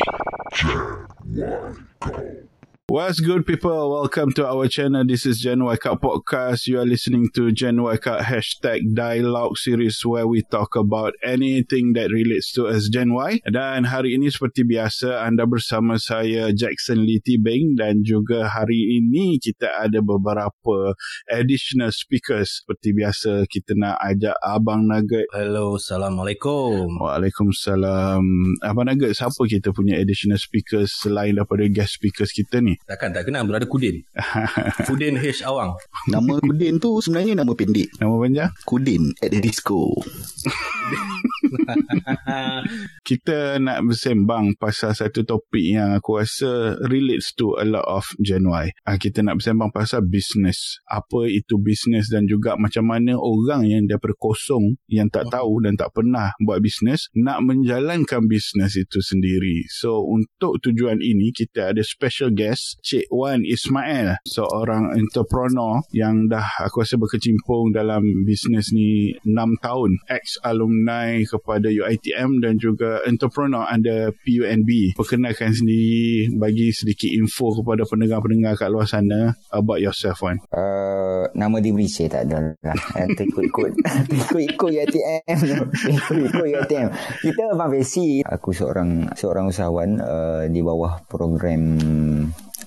[0.00, 2.59] Chad Y.
[2.90, 3.70] What's good, people?
[4.02, 5.06] Welcome to our channel.
[5.06, 6.66] This is Gen Y Cut Podcast.
[6.66, 11.94] You are listening to Gen Y Cut hashtag dialogue series where we talk about anything
[11.94, 13.46] that relates to us Gen Y.
[13.46, 19.38] Dan hari ini seperti biasa, anda bersama saya Jackson Lee Tibing dan juga hari ini
[19.38, 20.98] kita ada beberapa
[21.30, 22.66] additional speakers.
[22.66, 25.30] Seperti biasa, kita nak ajak Abang Nugget.
[25.30, 26.98] Hello, Assalamualaikum.
[26.98, 28.26] Waalaikumsalam.
[28.66, 32.79] Abang Nugget, siapa kita punya additional speakers selain daripada guest speakers kita ni?
[32.86, 34.02] Takkan tak kenal Brother Kudin.
[34.88, 35.42] Kudin H.
[35.46, 35.74] Awang.
[36.08, 37.88] Nama Kudin tu sebenarnya nama pendek.
[37.98, 38.50] Nama panjang?
[38.66, 39.94] Kudin at the disco.
[43.08, 48.46] kita nak bersembang pasal satu topik yang aku rasa relates to a lot of Gen
[48.46, 48.70] Y.
[48.86, 50.82] Ah, kita nak bersembang pasal business.
[50.86, 55.74] Apa itu business dan juga macam mana orang yang daripada kosong yang tak tahu dan
[55.78, 59.66] tak pernah buat business nak menjalankan business itu sendiri.
[59.70, 66.44] So untuk tujuan ini kita ada special guest Cik Wan Ismail seorang entrepreneur yang dah
[66.62, 69.90] aku rasa berkecimpung dalam bisnes ni 6 tahun.
[70.06, 77.86] Ex alumni kepada UiTM dan juga entrepreneur under PUNB perkenalkan sendiri bagi sedikit info kepada
[77.86, 80.38] pendengar-pendengar kat luar sana about yourself Wan.
[80.52, 82.76] Uh, nama diberi saya tak ada lah.
[83.08, 83.72] Ikut-ikut
[84.20, 85.38] ikut-ikut UiTM
[85.80, 86.88] ikut-ikut UiTM
[87.22, 91.78] kita Abang Besi aku seorang seorang usahawan uh, di bawah program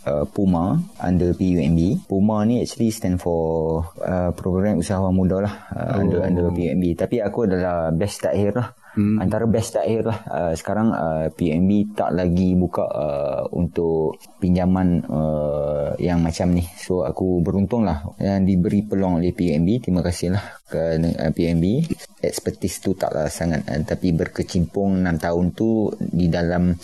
[0.07, 2.07] uh, Puma under PUMB.
[2.07, 6.01] Puma ni actually stand for uh, program usahawan muda lah uh, oh.
[6.03, 6.95] under under PUMB.
[6.95, 8.69] Tapi aku adalah best takhir lah.
[8.93, 9.17] Hmm.
[9.17, 10.19] Antara best takhir lah.
[10.29, 16.61] Uh, sekarang uh, PUMB tak lagi buka uh, untuk pinjaman uh, yang macam ni.
[16.77, 19.81] So aku beruntung lah yang diberi peluang oleh PUMB.
[19.81, 21.89] Terima kasih lah ke uh, PUMB.
[22.21, 23.65] Expertise tu taklah sangat.
[23.65, 26.77] Uh, tapi berkecimpung 6 tahun tu di dalam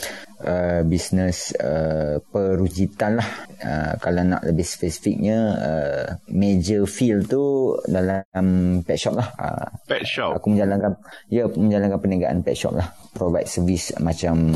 [0.44, 3.30] uh, bisnes uh, perujitan lah.
[3.60, 9.30] Uh, kalau nak lebih spesifiknya uh, major field tu dalam pet shop lah.
[9.36, 10.40] Uh, pet shop.
[10.40, 10.96] aku menjalankan
[11.28, 12.88] ya menjalankan perniagaan pet shop lah
[13.20, 14.48] provide service macam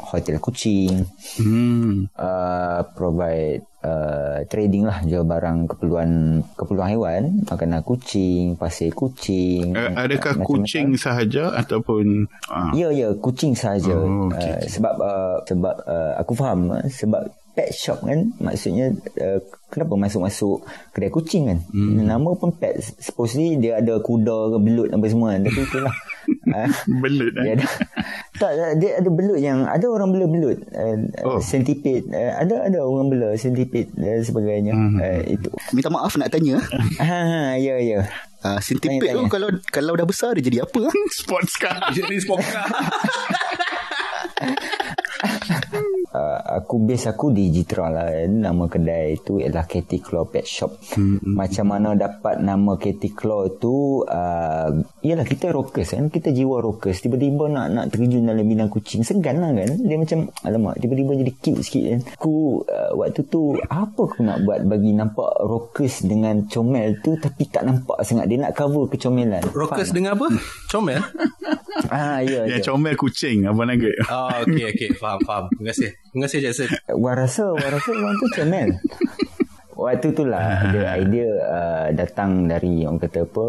[0.00, 1.04] hotel kucing
[1.36, 2.08] hmm.
[2.16, 9.92] uh, provide uh, trading lah jual barang keperluan keperluan haiwan makanan kucing pasir kucing uh,
[9.96, 12.72] adakah kucing macam sahaja ataupun uh.
[12.72, 14.56] ya ya kucing sahaja oh, okay.
[14.56, 19.38] uh, sebab uh, sebab uh, aku faham sebab pet shop kan maksudnya uh,
[19.70, 20.62] kenapa masuk-masuk
[20.94, 22.06] kedai kucing kan hmm.
[22.06, 25.94] nama pun pet supposedly dia ada kuda ke belut apa semua tapi itulah
[26.54, 26.70] uh,
[27.02, 27.66] belut dia ada
[28.40, 30.96] tak dia ada belut yang ada orang bela belut uh,
[31.26, 31.40] oh.
[31.42, 34.96] centipede uh, ada ada orang bela centipede dan uh, sebagainya hmm.
[34.98, 36.58] uh, itu minta maaf nak tanya
[37.02, 38.02] ha ya ya
[38.40, 40.88] Uh, centipede tu kalau kalau dah besar dia jadi apa?
[41.20, 41.92] sports car.
[41.92, 42.72] Jadi sports car.
[46.20, 48.08] Uh, aku base aku di Jitra lah.
[48.28, 50.72] Nama kedai itu ialah Katy Claw Pet Shop.
[50.96, 51.22] Hmm.
[51.22, 54.68] macam mana dapat nama Katy Claw tu uh,
[55.00, 56.12] ialah kita rockers kan.
[56.12, 57.00] Kita jiwa rockers.
[57.00, 59.70] Tiba-tiba nak nak terjun dalam bidang kucing segan lah kan.
[59.80, 62.00] Dia macam alamak tiba-tiba jadi cute sikit kan.
[62.20, 67.48] Aku uh, waktu tu apa aku nak buat bagi nampak rockers dengan comel tu tapi
[67.48, 68.28] tak nampak sangat.
[68.28, 69.42] Dia nak cover kecomelan.
[69.56, 70.28] Rockers dengan apa?
[70.68, 71.00] Comel?
[71.90, 73.78] Ah ya yeah, comel kucing apa nak
[74.10, 74.90] oh okey okey.
[74.98, 75.44] Faham faham.
[75.54, 76.68] Terima kasih Terima kasih Jackson.
[76.98, 78.70] Wan rasa, Wan rasa Wan tu comel.
[79.80, 83.46] Waktu tu lah ada idea uh, datang dari orang kata apa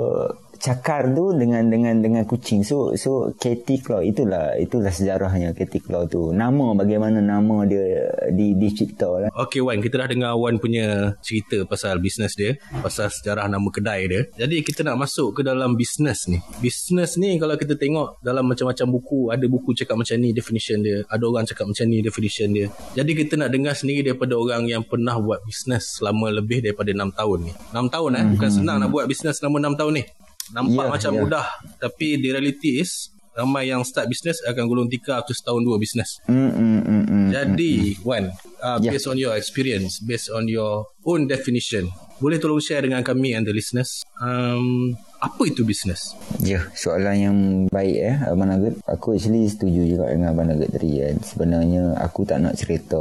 [0.62, 2.62] cakar tu dengan dengan dengan kucing.
[2.62, 6.30] So so Katy Claw itulah itulah sejarahnya Katy Claw tu.
[6.30, 9.30] Nama bagaimana nama dia di dicipta lah.
[9.34, 14.06] Okay Wan, kita dah dengar Wan punya cerita pasal bisnes dia, pasal sejarah nama kedai
[14.06, 14.22] dia.
[14.38, 16.38] Jadi kita nak masuk ke dalam bisnes ni.
[16.62, 21.02] Bisnes ni kalau kita tengok dalam macam-macam buku, ada buku cakap macam ni definition dia,
[21.10, 22.70] ada orang cakap macam ni definition dia.
[22.94, 27.18] Jadi kita nak dengar sendiri daripada orang yang pernah buat bisnes selama lebih daripada 6
[27.18, 27.54] tahun ni.
[27.74, 28.34] 6 tahun eh, mm-hmm.
[28.38, 30.06] bukan senang nak buat bisnes selama 6 tahun ni.
[30.52, 31.22] Nampak yeah, macam yeah.
[31.24, 31.46] mudah
[31.80, 36.20] Tapi the reality is Ramai yang start business Akan gulung tika Atau setahun dua business
[36.28, 38.30] mm, mm, mm, mm, Jadi mm, Wan
[38.62, 38.92] uh, yeah.
[38.94, 41.88] Based on your experience Based on your own definition
[42.22, 46.18] Boleh tolong share dengan kami And the listeners um, apa itu bisnes?
[46.42, 47.38] Ya, soalan yang
[47.70, 48.82] baik eh Abang Nugget.
[48.90, 51.16] Aku actually setuju juga dengan Abang Nugget tadi kan.
[51.22, 52.98] Sebenarnya aku tak nak cerita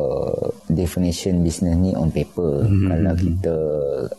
[0.68, 2.68] definition bisnes ni on paper.
[2.68, 2.88] Mm-hmm.
[2.92, 3.56] Kalau kita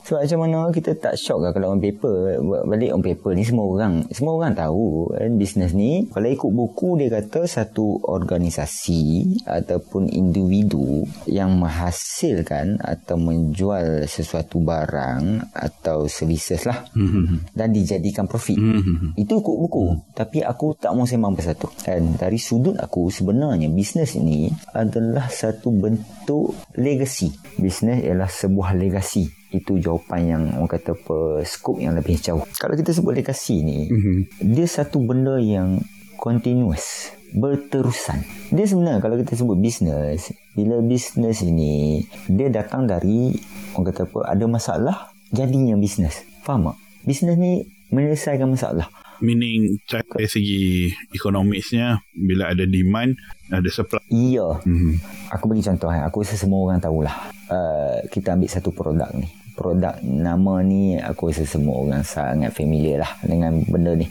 [0.02, 2.42] so macam mana kita tak shock lah kalau on paper.
[2.66, 7.06] Balik on paper ni semua orang semua orang tahu kan bisnes ni kalau ikut buku
[7.06, 16.66] dia kata satu organisasi ataupun ataupun individu yang menghasilkan atau menjual sesuatu barang atau services
[16.66, 17.54] lah Mhm.
[17.54, 18.58] dan dijadikan profit.
[18.58, 19.14] Mhm.
[19.14, 19.86] Itu ikut buku.
[20.18, 21.70] Tapi aku tak mau sembang pasal tu.
[21.86, 27.30] Dan dari sudut aku sebenarnya bisnes ini adalah satu bentuk legacy.
[27.62, 29.30] Bisnes ialah sebuah legasi.
[29.52, 32.42] Itu jawapan yang orang kata apa skop yang lebih jauh.
[32.56, 34.48] Kalau kita sebut legasi ni, Mhm.
[34.56, 35.84] dia satu benda yang
[36.16, 38.24] continuous berterusan.
[38.52, 43.32] Dia sebenarnya kalau kita sebut bisnes, bila bisnes ini dia datang dari
[43.76, 44.98] orang kata apa ada masalah
[45.32, 46.28] jadinya bisnes.
[46.44, 46.78] Faham tak?
[47.08, 48.88] Bisnes ni menyelesaikan masalah.
[49.22, 53.14] Meaning dari segi ekonomisnya bila ada demand
[53.54, 54.02] ada supply.
[54.10, 54.58] Iya.
[54.66, 54.94] Mhm.
[55.30, 56.02] Aku bagi contoh eh.
[56.02, 57.30] Aku rasa semua orang tahulah.
[57.46, 59.30] Uh, kita ambil satu produk ni.
[59.54, 64.10] Produk nama ni aku rasa semua orang sangat familiar lah dengan benda ni.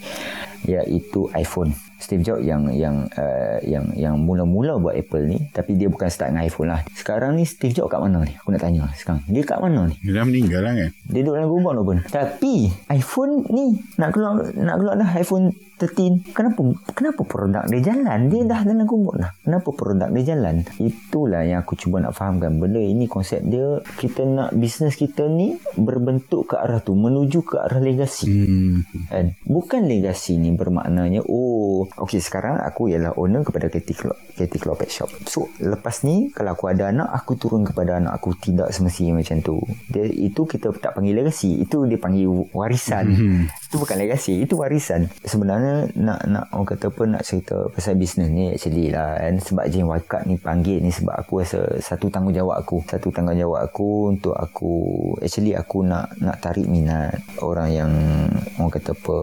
[0.71, 1.75] Iaitu iPhone.
[2.01, 6.33] Steve Jobs yang yang uh, yang yang mula-mula buat Apple ni tapi dia bukan start
[6.33, 6.81] dengan iPhone lah.
[6.97, 8.33] Sekarang ni Steve Jobs kat mana ni?
[8.41, 9.23] Aku nak tanya sekarang.
[9.29, 9.95] Dia kat mana ni?
[10.01, 10.91] Dia dah meninggal lah kan?
[11.07, 11.99] Dia duduk dalam kubur pun.
[12.09, 16.37] Tapi iPhone ni nak keluar nak keluar dah iPhone 13.
[16.37, 16.61] Kenapa
[16.93, 18.29] kenapa produk dia jalan?
[18.29, 19.33] Dia dah dalam kubur dah.
[19.41, 20.61] Kenapa produk dia jalan?
[20.77, 22.61] Itulah yang aku cuba nak fahamkan.
[22.61, 27.57] Benda ini konsep dia kita nak bisnes kita ni berbentuk ke arah tu, menuju ke
[27.57, 28.29] arah legasi.
[28.29, 28.85] Hmm.
[29.09, 29.33] Kan?
[29.49, 33.97] Bukan legasi ni bermaknanya oh okey sekarang aku ialah owner kepada Katie
[34.61, 35.09] Claw Pet Shop.
[35.25, 39.41] So lepas ni kalau aku ada anak aku turun kepada anak aku tidak semestinya macam
[39.41, 39.57] tu.
[39.89, 43.07] Dia itu kita tak panggil legasi, itu dia panggil warisan.
[43.17, 43.43] Hmm.
[43.71, 45.09] Itu bukan legasi, itu warisan.
[45.23, 49.65] Sebenarnya nak nak orang kata apa nak cerita pasal bisnes ni actually lah kan sebab
[49.73, 52.85] Jane Wycott ni panggil ni sebab aku rasa satu tanggungjawab aku.
[52.85, 54.73] Satu tanggungjawab aku untuk aku
[55.19, 57.93] actually aku nak nak tarik minat orang yang
[58.61, 59.17] orang kata apa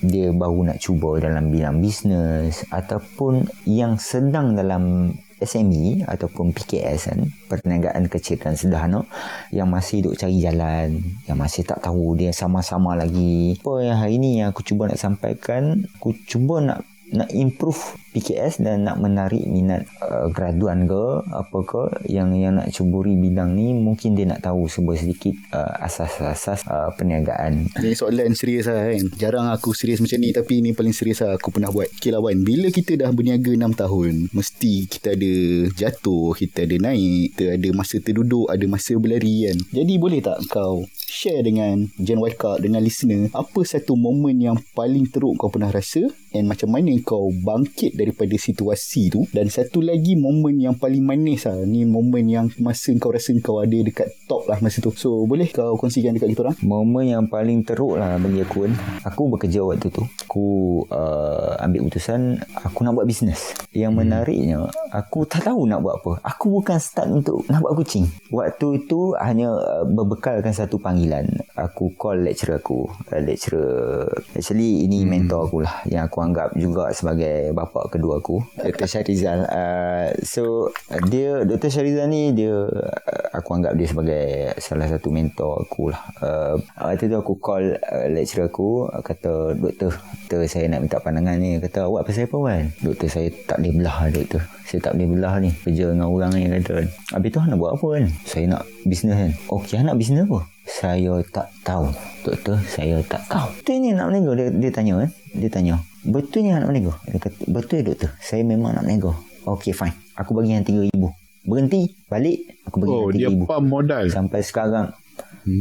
[0.00, 7.20] dia baru nak cuba dalam bidang bisnes ataupun yang sedang dalam SME ataupun PKS kan
[7.52, 9.04] perniagaan kecil dan sederhana
[9.52, 13.60] yang masih duk cari jalan yang masih tak tahu dia sama-sama lagi.
[13.60, 16.80] Apa yang hari ni yang aku cuba nak sampaikan aku cuba nak
[17.12, 22.72] nak improve PKS dan nak menarik minat uh, graduan ke apa ke yang yang nak
[22.72, 27.68] ceburi bidang ni mungkin dia nak tahu sebuah sedikit uh, asas-asas uh, perniagaan.
[27.76, 29.04] Ini soalan serius lah kan?
[29.20, 31.34] Jarang aku serius macam ni Tapi ni paling serius lah.
[31.34, 35.32] Aku pernah buat Okay lah Wan Bila kita dah berniaga 6 tahun Mesti kita ada
[35.74, 39.58] jatuh Kita ada naik Kita ada masa terduduk Ada masa berlari kan?
[39.74, 45.10] Jadi boleh tak kau Share dengan Gen Wyckout Dengan listener Apa satu momen yang paling
[45.10, 46.06] teruk kau pernah rasa?
[46.32, 49.26] And macam mana kau bangkit daripada situasi tu.
[49.34, 51.66] Dan satu lagi momen yang paling manis lah.
[51.66, 54.94] Ni momen yang masa kau rasa kau ada dekat top lah masa tu.
[54.94, 56.56] So boleh kau kongsikan dekat kita orang?
[56.62, 58.72] Momen yang paling teruk lah bagi aku kan
[59.02, 60.06] Aku bekerja waktu tu.
[60.26, 60.46] Aku
[60.88, 63.58] uh, ambil keputusan Aku nak buat bisnes.
[63.74, 66.12] Yang menariknya Aku tak tahu nak buat apa.
[66.22, 68.06] Aku bukan start untuk nak buat kucing.
[68.30, 71.26] Waktu itu hanya uh, berbekalkan satu panggilan.
[71.58, 72.86] Aku call lecturer aku.
[73.10, 74.06] Uh, Lecturer
[74.36, 78.88] Actually ini mentor aku lah Yang aku anggap juga sebagai bapa kedua aku Dr.
[78.88, 81.72] Syarizal uh, So uh, dia Dr.
[81.72, 82.92] Syarizal ni dia uh,
[83.36, 86.02] Aku anggap dia sebagai salah satu mentor aku lah.
[86.20, 89.92] Uh, Waktu tu aku call uh, lecturer aku Kata doktor
[90.26, 91.60] Doktor saya nak minta pandangan ni.
[91.60, 92.62] Kata awak pasal apa Wan?
[92.80, 94.42] Doktor saya tak boleh belah doktor.
[94.66, 97.72] Saya tak boleh belah ni Kerja dengan orang ni kata kan Habis tu nak buat
[97.78, 100.38] apa kan Saya nak bisnes kan Okey nak bisnes apa?
[100.66, 101.86] Saya tak tahu
[102.26, 103.46] Doktor saya tak tahu.
[103.62, 107.18] Tu ni nak menego dia, dia tanya kan Dia tanya Betul ni nak menego Dia
[107.18, 109.14] kata Betul doktor Saya memang nak menego
[109.46, 109.94] Okey fine.
[110.18, 111.02] Aku bagi yang RM3,000
[111.46, 111.86] Berhenti.
[112.10, 112.66] Balik.
[112.66, 114.04] Aku bagi Oh, yang dia RM3,000 pump modal.
[114.10, 114.86] Sampai sekarang.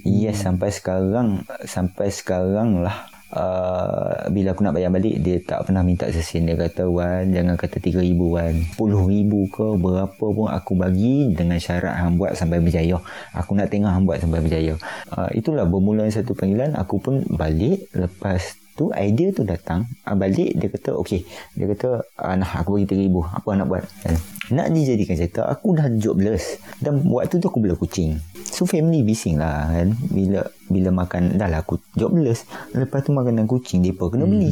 [0.01, 1.45] Yes sampai sekarang.
[1.69, 6.49] Sampai sekarang lah uh, Bila aku nak bayar balik Dia tak pernah minta sesin.
[6.49, 8.55] Dia kata Wan Jangan kata RM3,000 Wan.
[8.73, 12.97] RM10,000 ke Berapa pun aku bagi Dengan syarat hang buat sampai berjaya.
[13.37, 14.73] Aku nak tengok hang buat sampai berjaya.
[15.13, 17.85] Uh, Itulah bermula satu panggilan Aku pun balik.
[17.93, 21.23] Lepas tu idea tu datang uh, balik dia kata okey.
[21.55, 23.83] Dia kata ah, nah aku bagi RM3,000 apa nak buat?
[24.03, 24.15] Kan?
[24.45, 26.59] nak dijadikan cerita aku dah jobless.
[26.77, 28.19] Dan waktu tu aku bela kucing.
[28.45, 29.95] So family bising lah kan?
[30.11, 32.43] Bila bila makan dah lah aku jobless.
[32.75, 34.51] Lepas tu makanan kucing dia pun kena beli.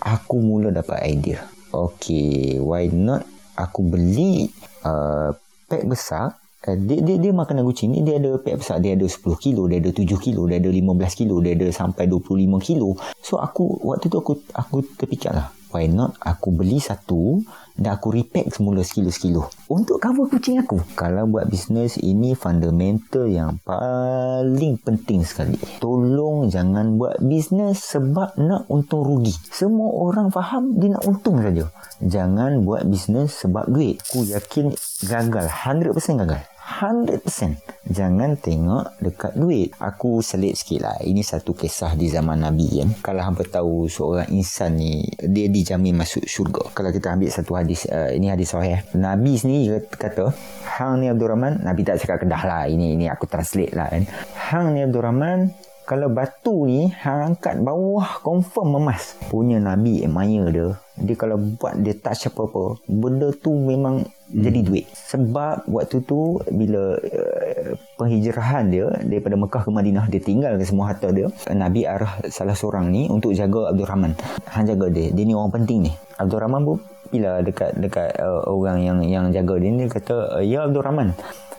[0.00, 1.44] Aku mula dapat idea.
[1.70, 3.22] Okey why not
[3.54, 4.48] aku beli
[4.88, 5.30] uh,
[5.68, 9.16] pack besar dia, dia, dia makanan kucing ni dia ada pack besar dia ada 10
[9.40, 13.40] kilo dia ada 7 kilo dia ada 15 kilo dia ada sampai 25 kilo so
[13.40, 17.40] aku waktu tu aku aku terfikir lah why not aku beli satu
[17.80, 20.84] dan aku repack semula sekilo-sekilo untuk cover kucing aku.
[20.92, 25.56] Kalau buat bisnes ini fundamental yang paling penting sekali.
[25.80, 29.32] Tolong jangan buat bisnes sebab nak untung rugi.
[29.48, 31.72] Semua orang faham dia nak untung saja.
[32.04, 33.96] Jangan buat bisnes sebab duit.
[34.12, 34.76] Aku yakin
[35.08, 36.49] gagal, 100% gagal.
[36.70, 39.74] 100% Jangan tengok dekat duit.
[39.82, 40.96] Aku selit sikit lah.
[41.02, 45.98] Ini satu kisah di zaman Nabi kan Kalau hampa tahu seorang insan ni Dia dijamin
[45.98, 46.70] masuk syurga.
[46.70, 48.86] Kalau kita ambil satu hadis uh, Ini hadis sahih.
[48.94, 50.30] Nabi sendiri kata
[50.78, 52.64] Hang ni Abdul Rahman Nabi tak cakap kedah lah.
[52.70, 54.06] Ini ini aku translate lah kan.
[54.38, 55.50] Hang ni Abdul Rahman
[55.90, 59.18] kalau batu ni hang angkat bawah confirm emas.
[59.26, 60.68] Punya nabi admire dia
[61.00, 64.42] dia kalau buat dia touch apa-apa benda tu memang hmm.
[64.44, 64.86] jadi duit.
[64.92, 70.92] Sebab waktu tu bila uh, penghijrahan dia daripada Mekah ke Madinah dia tinggal ke semua
[70.92, 74.12] harta dia nabi arah salah seorang ni untuk jaga Abdul Rahman.
[74.48, 75.10] Hang jaga dia.
[75.10, 75.92] Dia ni orang penting ni.
[76.20, 76.78] Abdul Rahman pun
[77.10, 80.16] bila dekat dekat uh, orang yang yang jaga dia ni dia kata
[80.46, 81.10] ya Abdul Rahman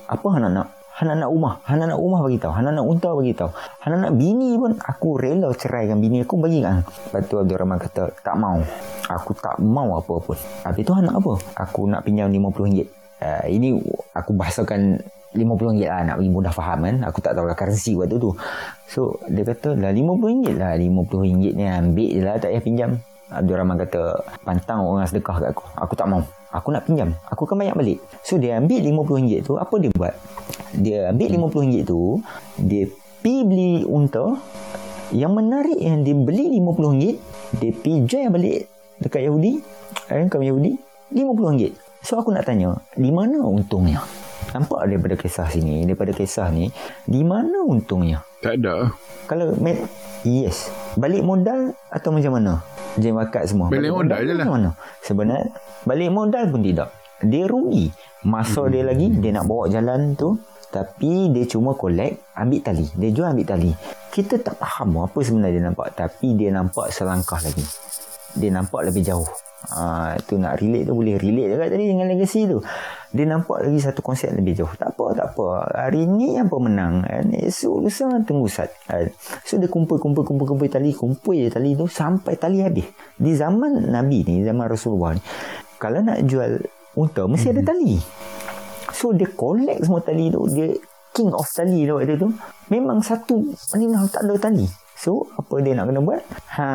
[0.08, 0.68] apa hang nak nak
[1.02, 1.58] Hana nak rumah.
[1.66, 2.54] Hana nak rumah bagi tahu.
[2.54, 3.50] Hana nak unta bagi tahu.
[3.82, 6.86] Hana nak bini pun aku rela ceraikan bini aku bagi kan.
[6.86, 8.62] Lepas tu Abdul Rahman kata tak mau.
[9.10, 10.38] Aku tak mau apa pun.
[10.38, 11.34] Habis tu nak apa?
[11.58, 12.86] Aku nak pinjam RM50.
[13.18, 13.82] Uh, ini
[14.14, 15.02] aku bahasakan
[15.34, 16.96] RM50 lah nak bagi mudah faham kan.
[17.10, 18.38] Aku tak tahu lah currency waktu tu.
[18.86, 20.78] So dia kata lah RM50 lah.
[20.78, 22.92] RM50 ni ambil je lah tak payah pinjam.
[23.34, 25.66] Abdul Rahman kata pantang orang sedekah kat aku.
[25.82, 26.22] Aku tak mau.
[26.52, 27.16] Aku nak pinjam.
[27.32, 28.04] Aku akan bayar balik.
[28.28, 29.56] So dia ambil RM50 tu.
[29.56, 30.16] Apa dia buat?
[30.76, 32.20] Dia ambil RM50 tu.
[32.60, 32.92] Dia
[33.24, 34.36] pergi beli unta.
[35.16, 37.04] Yang menarik yang dia beli RM50.
[37.60, 38.60] Dia pergi jual balik
[39.00, 39.54] dekat Yahudi.
[40.12, 40.76] Eh, kaum Yahudi.
[41.16, 41.62] RM50.
[42.04, 42.76] So aku nak tanya.
[43.00, 44.04] Di mana untungnya?
[44.52, 45.88] Nampak daripada kisah sini.
[45.88, 46.68] Daripada kisah ni.
[47.08, 48.24] Di mana untungnya?
[48.44, 48.92] Tak ada.
[49.30, 49.56] Kalau
[50.22, 50.70] Yes.
[51.00, 52.54] Balik modal atau macam mana?
[53.00, 53.72] Jam bakat semua.
[53.72, 54.46] Balik, balik modal, modal je lah.
[54.46, 54.70] Mana?
[55.02, 55.48] Sebenarnya,
[55.88, 56.90] balik modal pun tidak.
[57.24, 57.88] Dia rugi.
[58.28, 58.72] Masa hmm.
[58.76, 60.36] dia lagi, dia nak bawa jalan tu.
[60.72, 62.88] Tapi dia cuma collect, ambil tali.
[62.96, 63.72] Dia jual ambil tali.
[64.12, 65.88] Kita tak faham apa sebenarnya dia nampak.
[65.96, 67.64] Tapi dia nampak selangkah lagi.
[68.36, 69.28] Dia nampak lebih jauh.
[69.62, 72.58] Ha, tu nak relate tu boleh relate juga tadi dengan legacy tu.
[73.14, 74.74] Dia nampak lagi satu konsep lebih jauh.
[74.74, 75.48] Tak apa, tak apa.
[75.86, 77.06] Hari ni yang pemenang.
[77.06, 77.30] Kan?
[77.30, 78.74] Esok lusa tunggu sat.
[78.90, 79.14] Kan?
[79.46, 80.96] So dia kumpul, kumpul, kumpul, kumpul tali.
[80.98, 82.88] Kumpul je tali tu sampai tali habis.
[83.20, 85.22] Di zaman Nabi ni, zaman Rasulullah ni.
[85.78, 86.58] Kalau nak jual
[86.98, 87.56] unta, mesti hmm.
[87.60, 87.96] ada tali.
[88.96, 90.42] So dia collect semua tali tu.
[90.50, 90.74] Dia
[91.14, 92.34] king of tali tu waktu tu.
[92.74, 94.81] Memang satu Madinah tak ada tali.
[95.02, 96.22] So, apa dia nak kena buat?
[96.62, 96.66] Ha,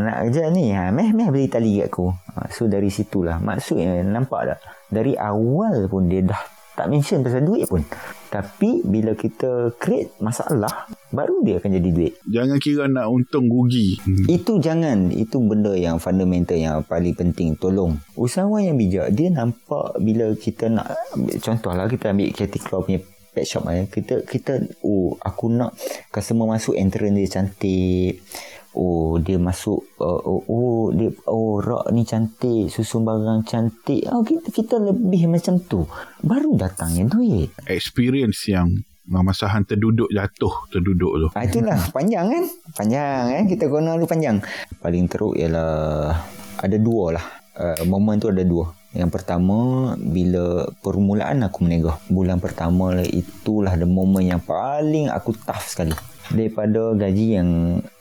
[0.00, 0.72] nak kerja ni.
[0.72, 2.08] Ha, meh, meh beli tali kat aku.
[2.08, 3.36] Ha, so, dari situlah.
[3.36, 4.58] Maksudnya, nampak tak?
[4.88, 6.40] Dari awal pun dia dah
[6.72, 7.84] tak mention pasal duit pun.
[8.32, 12.14] Tapi, bila kita create masalah, baru dia akan jadi duit.
[12.24, 14.00] Jangan kira nak untung rugi.
[14.00, 14.24] Hmm.
[14.40, 15.12] Itu jangan.
[15.12, 17.60] Itu benda yang fundamental yang paling penting.
[17.60, 18.00] Tolong.
[18.16, 20.96] Usahawan yang bijak, dia nampak bila kita nak...
[21.44, 23.04] Contohlah, kita ambil Katie Claw punya
[23.36, 23.84] pet shop eh.
[23.92, 25.76] Kita kita oh aku nak
[26.08, 28.24] customer masuk entrance dia cantik.
[28.72, 34.08] Oh dia masuk uh, oh, oh dia oh rak ni cantik, susun barang cantik.
[34.08, 35.84] Oh kita kita lebih macam tu.
[36.24, 37.52] Baru datangnya duit.
[37.68, 38.72] Experience yang
[39.06, 41.28] masa hang terduduk jatuh terduduk tu.
[41.36, 42.44] Ah itulah panjang kan?
[42.72, 43.44] Panjang kan?
[43.48, 44.40] Kita guna dulu panjang.
[44.80, 46.16] Paling teruk ialah
[46.60, 47.26] ada dua lah.
[47.56, 48.68] Uh, momen tu ada dua.
[48.96, 52.00] Yang pertama bila permulaan aku menegah.
[52.08, 55.92] Bulan pertama itulah the moment yang paling aku tough sekali.
[56.32, 57.50] Daripada gaji yang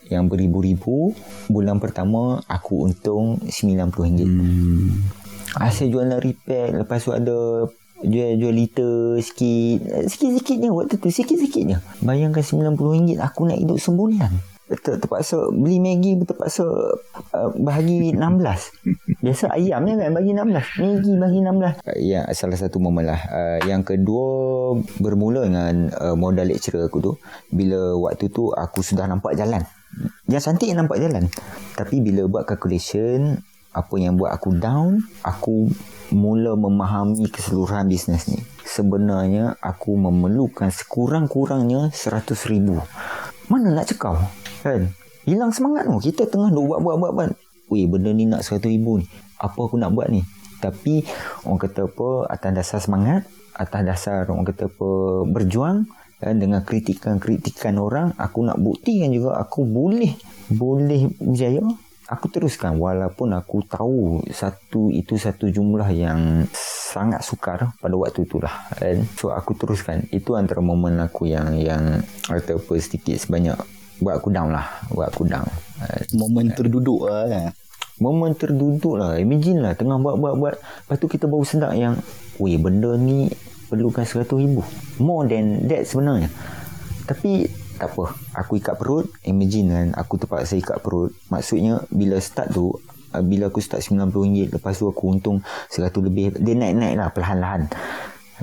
[0.07, 1.11] yang beribu-ribu,
[1.51, 4.23] bulan pertama aku untung RM90.
[4.23, 5.03] Hmm.
[5.59, 7.67] Asyik jual repair, lepas tu ada
[7.99, 10.07] jual-jual liter sikit.
[10.07, 11.83] Sikit-sikitnya waktu tu, sikit-sikitnya.
[11.99, 19.53] Bayangkan RM90 aku nak hidup sebulan ter, terpaksa beli Maggi terpaksa uh, bahagi 16 biasa
[19.53, 24.25] ayam kan bagi 16 Maggi bagi 16 ya salah satu momen lah uh, yang kedua
[24.99, 27.11] bermula dengan uh, modal lecturer aku tu
[27.51, 29.63] bila waktu tu aku sudah nampak jalan.
[30.27, 31.29] Yang cantik yang nampak jalan.
[31.77, 33.39] Tapi bila buat calculation
[33.75, 35.67] apa yang buat aku down aku
[36.15, 38.39] mula memahami keseluruhan bisnes ni.
[38.65, 42.79] Sebenarnya aku memerlukan sekurang-kurangnya 100 ribu.
[43.51, 44.17] Mana nak cekau
[44.65, 44.89] kan?
[45.29, 47.29] Hilang semangat tu kita tengah duk buat buat buat buat.
[47.69, 49.05] Weh benda ni nak 100 ribu ni.
[49.37, 50.25] Apa aku nak buat ni?
[50.57, 51.05] Tapi
[51.45, 53.21] orang kata apa atas dasar semangat
[53.55, 54.89] atas dasar orang kata apa
[55.31, 55.87] berjuang
[56.19, 60.17] kan, dengan kritikan-kritikan orang aku nak buktikan juga aku boleh
[60.49, 61.61] boleh berjaya.
[62.05, 68.53] Aku teruskan walaupun aku tahu satu itu satu jumlah yang sangat sukar pada waktu itulah
[68.77, 69.01] kan?
[69.17, 70.05] So aku teruskan.
[70.13, 73.57] Itu antara momen aku yang yang atau apa sedikit sebanyak
[74.03, 75.47] buat down lah buat aku down
[76.15, 77.53] momen terduduk lah kan
[77.95, 79.15] Momen terduduk lah.
[79.15, 80.55] Imagine lah tengah buat-buat-buat.
[80.59, 81.95] Lepas tu kita baru sedar yang,
[82.43, 83.31] weh benda ni
[83.71, 84.67] perlukan 100 ribu.
[84.99, 86.27] More than that sebenarnya.
[87.07, 87.47] Tapi
[87.79, 88.11] tak apa.
[88.43, 89.07] Aku ikat perut.
[89.23, 91.15] Imagine kan aku terpaksa ikat perut.
[91.31, 92.75] Maksudnya bila start tu,
[93.15, 95.39] uh, bila aku start RM90, lepas tu aku untung
[95.71, 96.35] 100 lebih.
[96.35, 97.71] Dia naik-naik lah perlahan-lahan.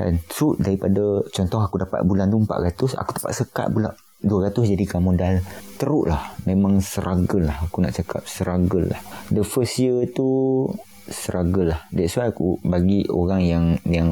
[0.01, 3.93] And so daripada contoh aku dapat bulan tu 400, aku terpaksa cut pula
[4.23, 5.43] 200 jadikan modal
[5.77, 6.35] teruk lah.
[6.47, 7.67] Memang struggle lah.
[7.67, 9.03] Aku nak cakap struggle lah.
[9.29, 10.71] The first year tu
[11.11, 11.81] struggle lah.
[11.91, 14.09] That's why aku bagi orang yang yang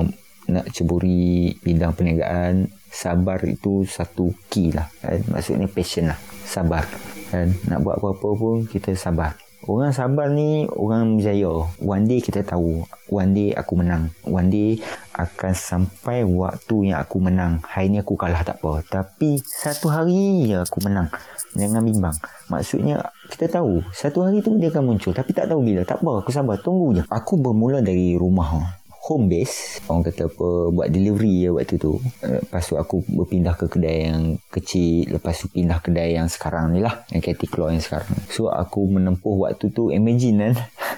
[0.50, 5.22] nak ceburi bidang perniagaan sabar itu satu key lah kan?
[5.30, 6.18] maksudnya passion lah.
[6.42, 6.82] Sabar
[7.30, 7.54] kan?
[7.70, 9.38] nak buat apa-apa pun kita sabar
[9.68, 11.68] Orang sabar ni orang berjaya.
[11.84, 12.80] One day kita tahu.
[13.12, 14.08] One day aku menang.
[14.24, 14.80] One day
[15.12, 17.60] akan sampai waktu yang aku menang.
[17.60, 18.80] Hari ni aku kalah tak apa.
[18.88, 21.12] Tapi satu hari je aku menang.
[21.52, 22.16] Jangan bimbang.
[22.48, 23.84] Maksudnya kita tahu.
[23.92, 25.12] Satu hari tu dia akan muncul.
[25.12, 25.84] Tapi tak tahu bila.
[25.84, 26.24] Tak apa.
[26.24, 26.56] Aku sabar.
[26.56, 27.02] Tunggu je.
[27.12, 31.96] Aku bermula dari rumah home base orang kata apa buat delivery ya waktu tu.
[32.20, 36.84] Lepas tu aku berpindah ke kedai yang kecil lepas tu pindah kedai yang sekarang ni
[36.84, 38.12] lah yang Catty Claw yang sekarang.
[38.28, 40.54] So aku menempuh waktu tu imagine kan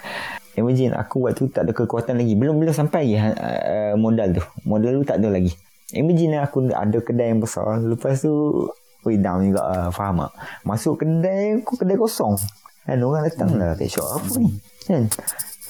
[0.61, 2.35] imagine aku waktu tu tak ada kekuatan lagi.
[2.35, 4.43] Belum belum sampai lagi uh, modal tu.
[4.67, 5.55] Modal tu tak ada lagi.
[5.95, 8.67] Imagine aku ada kedai yang besar lepas tu
[9.03, 10.33] Wih down juga uh, faham tak?
[10.63, 12.39] Masuk kedai aku kedai kosong.
[12.87, 14.51] Kan orang datang lah tak shop apa ni?
[14.87, 15.11] Kan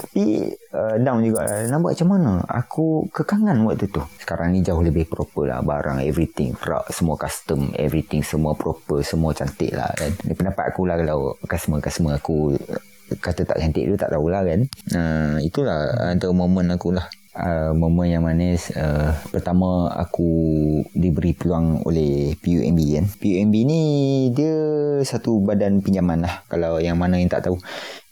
[0.02, 1.70] tapi uh, down juga lah.
[1.70, 2.32] Nak buat macam mana?
[2.50, 4.02] Aku kekangan waktu tu.
[4.18, 5.62] Sekarang ni jauh lebih proper lah.
[5.62, 6.58] Barang, everything.
[6.58, 7.70] Rak, semua custom.
[7.78, 9.00] Everything, semua proper.
[9.06, 10.10] Semua cantik lah kan.
[10.26, 12.58] Ini pendapat aku lah kalau customer-customer aku
[13.22, 14.60] kata tak cantik tu tak tahulah kan.
[14.90, 17.06] Uh, itulah antara momen aku lah.
[17.32, 20.28] Uh, momen yang manis uh, pertama aku
[20.92, 23.06] diberi peluang oleh PUMB kan?
[23.08, 23.82] PUMB ni
[24.36, 24.52] dia
[25.00, 27.56] satu badan pinjaman lah kalau yang mana yang tak tahu.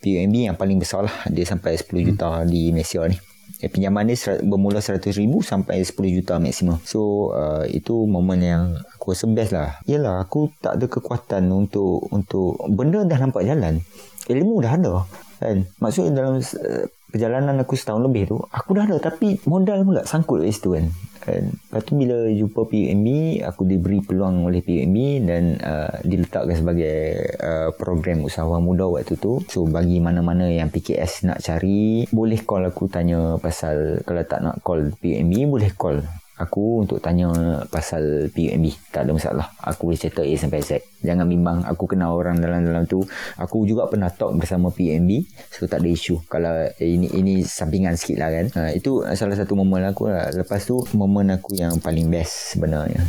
[0.01, 2.49] PUMB yang paling besar lah dia sampai 10 juta hmm.
[2.49, 3.21] di Malaysia ni.
[3.61, 6.81] Eh, pinjaman ni bermula 100 ribu sampai 10 juta maksimum.
[6.89, 9.77] So uh, itu momen yang aku rasa best lah.
[9.85, 13.85] Yelah aku tak ada kekuatan untuk untuk benda dah nampak jalan.
[14.33, 15.05] Ilmu dah ada
[15.45, 15.69] kan?
[15.77, 18.97] Maksudnya dalam uh, perjalanan aku setahun lebih tu aku dah ada.
[19.03, 20.87] Tapi modal pula sangkut kat situ kan.
[21.29, 23.09] And lepas tu bila jumpa PUMB
[23.45, 24.97] aku diberi peluang oleh PUMB
[25.29, 26.97] dan uh, diletakkan sebagai
[27.37, 29.45] uh, program usahawan muda waktu tu.
[29.53, 34.65] So bagi mana-mana yang PKS nak cari boleh call aku tanya pasal kalau tak nak
[34.65, 36.01] call PUMB boleh call
[36.41, 37.29] aku untuk tanya
[37.69, 39.47] pasal PUMB tak ada masalah.
[39.61, 40.81] Aku boleh settle A sampai Z.
[41.05, 43.05] Jangan bimbang aku kenal orang dalam-dalam tu.
[43.37, 46.25] Aku juga pernah talk bersama PUMB so tak ada isu.
[46.25, 48.47] Kalau ini ini sampingan sikit lah kan.
[48.57, 50.33] Uh, itu salah satu momen aku lah.
[50.33, 53.05] Lepas tu momen aku yang paling best sebenarnya.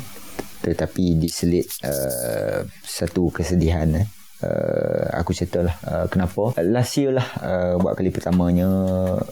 [0.62, 4.08] Tetapi diselit uh, satu kesedihan eh.
[4.41, 5.76] Uh, aku cerita lah.
[5.86, 6.58] Uh, kenapa?
[6.65, 8.65] Last year lah uh, buat kali pertamanya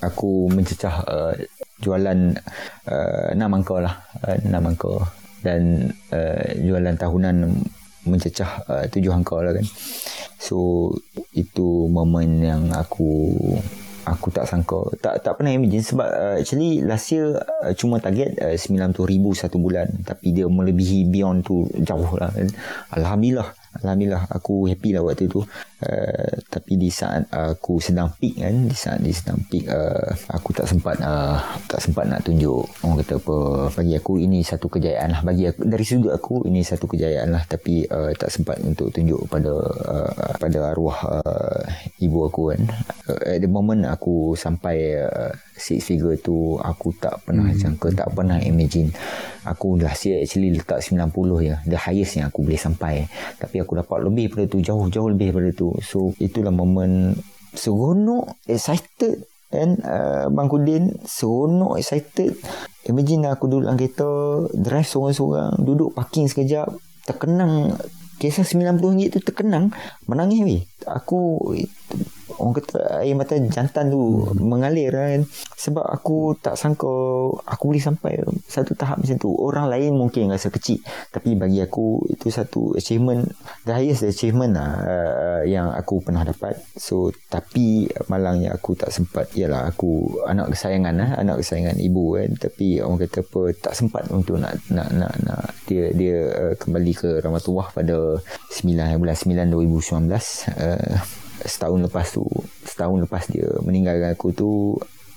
[0.06, 1.34] aku mencecah uh,
[1.80, 2.36] jualan
[2.88, 3.96] uh, enam lah.
[4.24, 4.96] Uh, enam angka.
[5.40, 7.36] Dan uh, jualan tahunan
[8.08, 9.66] mencecah uh, tujuh angka lah kan.
[10.40, 10.90] So
[11.36, 13.36] itu momen yang aku
[14.08, 14.90] aku tak sangka.
[14.98, 18.96] Tak tak pernah imagine sebab uh, actually last year uh, cuma target uh, 90,000
[19.36, 19.88] satu bulan.
[20.04, 22.48] Tapi dia melebihi beyond tu jauh lah kan.
[22.96, 25.46] Alhamdulillah Alhamdulillah aku happy lah waktu tu
[25.84, 30.50] uh, tapi di saat aku sedang peak kan di saat di sedang peak uh, aku
[30.52, 31.40] tak sempat uh,
[31.70, 32.66] tak sempat nak tunjuk.
[32.84, 33.38] Orang kata apa
[33.74, 35.22] bagi aku ini satu kejayaan lah.
[35.24, 37.44] Bagi aku dari sudut aku ini satu kejayaan lah.
[37.48, 39.54] Tapi uh, tak sempat untuk tunjuk pada
[39.86, 41.64] uh, pada arwah uh,
[42.02, 42.62] ibu aku kan.
[43.08, 47.60] Uh, at the moment aku sampai uh, six figure tu aku tak pernah hmm.
[47.60, 48.92] jangka tak pernah imagine.
[49.48, 51.10] Aku last year actually letak 90
[51.42, 53.08] ya the highest yang aku boleh sampai.
[53.40, 57.18] Tapi aku dapat lebih daripada tu jauh-jauh lebih daripada tu so itulah momen
[57.54, 59.26] seronok excited.
[59.50, 62.38] And uh, Bang Kudin seronok excited.
[62.86, 64.10] Imagine aku duduk dalam kereta
[64.54, 66.70] drive seorang-seorang duduk parking sekejap.
[67.10, 67.74] Terkenang.
[68.20, 69.72] Kisah RM90 tu terkenang
[70.06, 70.62] menangis weh.
[70.86, 71.40] Aku
[72.40, 75.22] orang kata air mata jantan tu mengalir kan.
[75.60, 76.90] Sebab aku tak sangka
[77.36, 79.30] aku boleh sampai satu tahap macam tu.
[79.36, 80.80] Orang lain mungkin rasa kecil.
[81.12, 83.28] Tapi bagi aku itu satu achievement
[83.68, 86.58] the highest achievement lah uh, yang aku pernah dapat.
[86.80, 89.36] So tapi malangnya aku tak sempat.
[89.36, 92.30] Ialah aku anak kesayangan lah anak kesayangan ibu kan.
[92.40, 95.46] Tapi orang kata apa tak sempat untuk nak nak nak, nak.
[95.68, 98.18] Dia dia uh, kembali ke Ramatullah pada
[98.50, 100.10] 9 bulan 9 2019
[100.58, 100.96] uh,
[101.46, 102.26] setahun lepas tu
[102.66, 104.52] setahun lepas dia meninggalkan aku tu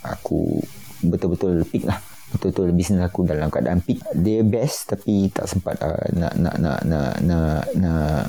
[0.03, 0.63] aku
[1.03, 1.99] betul-betul peak lah.
[2.33, 4.01] Betul-betul bisnes aku dalam keadaan peak.
[4.17, 8.25] Dia best tapi tak sempat uh, nak, nak nak nak nak nak.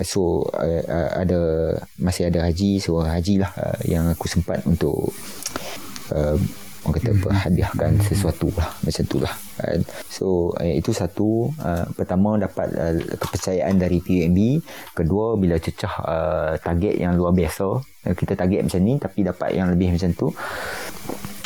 [0.00, 1.40] So uh, uh, ada
[2.00, 2.80] masih ada haji.
[2.80, 5.12] So haji lah uh, yang aku sempat untuk
[6.16, 6.38] uh,
[6.82, 9.80] orang kata apa hadiahkan sesuatu lah macam tu lah kan.
[10.10, 11.54] so uh, itu satu.
[11.62, 14.38] Uh, pertama dapat uh, kepercayaan dari PUMB
[14.98, 17.78] kedua bila cecah uh, target yang luar biasa.
[18.02, 20.26] Kita target macam ni tapi dapat yang lebih macam tu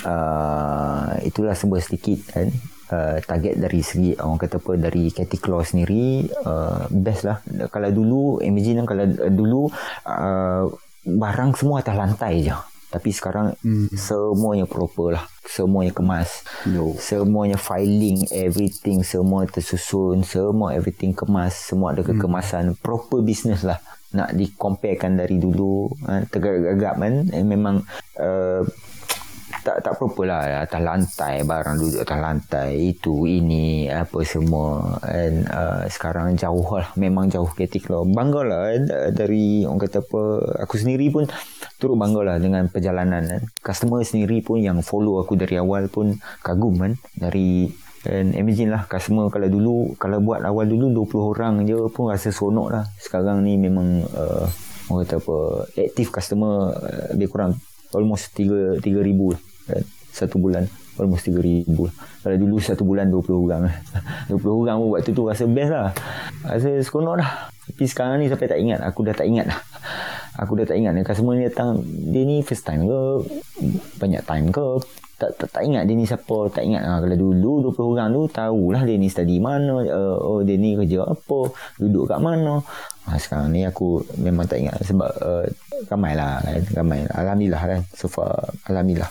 [0.09, 2.49] uh, itulah sebuah sedikit kan.
[2.87, 7.43] Uh, target dari segi orang kata apa dari Cathy Claw sendiri uh, best lah.
[7.67, 9.67] Kalau dulu imagine kalau uh, dulu
[10.07, 10.71] uh,
[11.03, 12.55] barang semua atas lantai je
[12.97, 13.93] tapi sekarang hmm.
[13.93, 16.97] semuanya proper lah semuanya kemas Yo.
[16.97, 22.81] semuanya filing everything semua tersusun semua everything kemas semua ada kekemasan hmm.
[22.81, 23.77] proper business lah
[24.17, 27.85] nak dikomparekan dari dulu uh, tegak-gagap kan eh, memang
[28.17, 28.65] uh,
[29.67, 30.63] tak tak proper lah.
[30.63, 35.03] Atas lantai barang duduk atas lantai itu ini apa semua.
[35.03, 36.95] And uh, sekarang jauh lah.
[36.95, 40.23] Memang jauh ketik lah bangga lah eh, dari orang kata apa
[40.63, 41.27] aku sendiri pun
[41.83, 46.15] turut bangga lah dengan perjalanan kan customer sendiri pun yang follow aku dari awal pun
[46.47, 46.95] kagum kan.
[47.19, 47.67] Dari
[48.07, 52.31] and imagine lah customer kalau dulu kalau buat awal dulu 20 orang je pun rasa
[52.31, 52.85] seronok lah.
[53.03, 54.47] Sekarang ni memang uh,
[54.95, 55.37] orang kata apa
[55.91, 57.59] aktif customer uh, lebih kurang
[57.91, 59.35] almost 3 ribu.
[59.35, 59.56] kan
[60.17, 60.65] satu bulan
[60.97, 61.69] almost 3000
[62.27, 63.71] kalau dulu satu bulan 20 orang.
[64.35, 65.95] 20 orang pun waktu tu rasa best lah.
[66.43, 67.31] Rasa seronok dah.
[67.71, 68.83] Tapi sekarang ni sampai tak ingat.
[68.83, 69.63] Aku dah tak ingat lah.
[70.43, 70.99] Aku dah tak ingat.
[71.07, 73.01] Customer ni datang dia ni first time ke?
[74.03, 74.83] Banyak time ke?
[75.23, 76.51] Tak, tak, tak ingat dia ni siapa.
[76.51, 79.87] Tak ingat ha, kalau dulu 20 orang tu tahulah dia ni study mana.
[79.87, 81.47] Uh, oh dia ni kerja apa?
[81.79, 82.59] Duduk kat mana?
[83.07, 85.47] Ha, sekarang ni aku memang tak ingat sebab uh,
[85.87, 86.59] ramai lah kan.
[86.75, 87.07] Ramai.
[87.07, 87.81] Alhamdulillah kan.
[87.95, 89.09] So far Alhamdulillah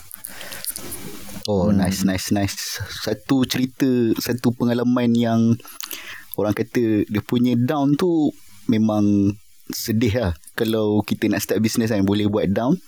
[1.45, 1.77] Oh hmm.
[1.77, 2.81] nice nice nice.
[3.05, 3.86] Satu cerita
[4.17, 5.53] Satu pengalaman yang
[6.34, 8.34] Orang kata Dia punya down tu
[8.65, 9.29] Memang
[9.69, 10.34] Sedih lah.
[10.58, 12.81] Kalau kita nak start business kan Boleh buat down.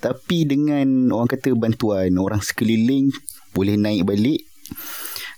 [0.00, 3.12] Tapi dengan Orang kata bantuan Orang sekeliling
[3.52, 4.48] Boleh naik balik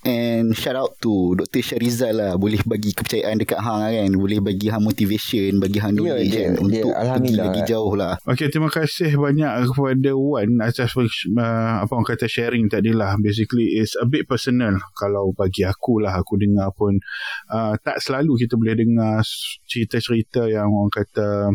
[0.00, 1.60] And shout out to Dr.
[1.60, 6.00] Syarizal lah Boleh bagi kepercayaan dekat Hang kan Boleh bagi Hang motivation Bagi Hang Ya,
[6.00, 7.44] knowledge dia- kan dia- Untuk pergi Alhamdulillah.
[7.44, 11.04] lagi jauh lah Okay, terima kasih banyak kepada Wan atas uh,
[11.80, 13.12] apa orang kata sharing tadi lah.
[13.18, 14.80] Basically, it's a bit personal.
[14.94, 16.96] Kalau bagi aku lah, aku dengar pun
[17.48, 19.20] uh, tak selalu kita boleh dengar
[19.66, 21.52] cerita-cerita yang orang kata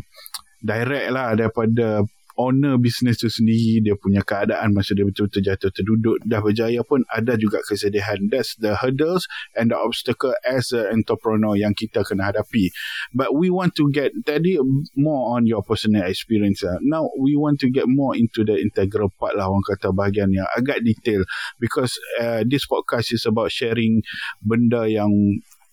[0.59, 2.03] direct lah daripada
[2.35, 7.03] owner bisnes tu sendiri dia punya keadaan masa dia betul-betul jatuh terduduk dah berjaya pun
[7.11, 8.27] ada juga kesedihan.
[8.27, 12.71] That's the hurdles and the obstacle as an entrepreneur yang kita kena hadapi.
[13.15, 14.59] But we want to get tadi
[14.95, 16.77] more on your personal experience lah.
[16.85, 20.47] now we want to get more into the integral part lah orang kata bahagian yang
[20.55, 21.23] agak detail.
[21.59, 24.03] Because uh, this podcast is about sharing
[24.43, 25.11] benda yang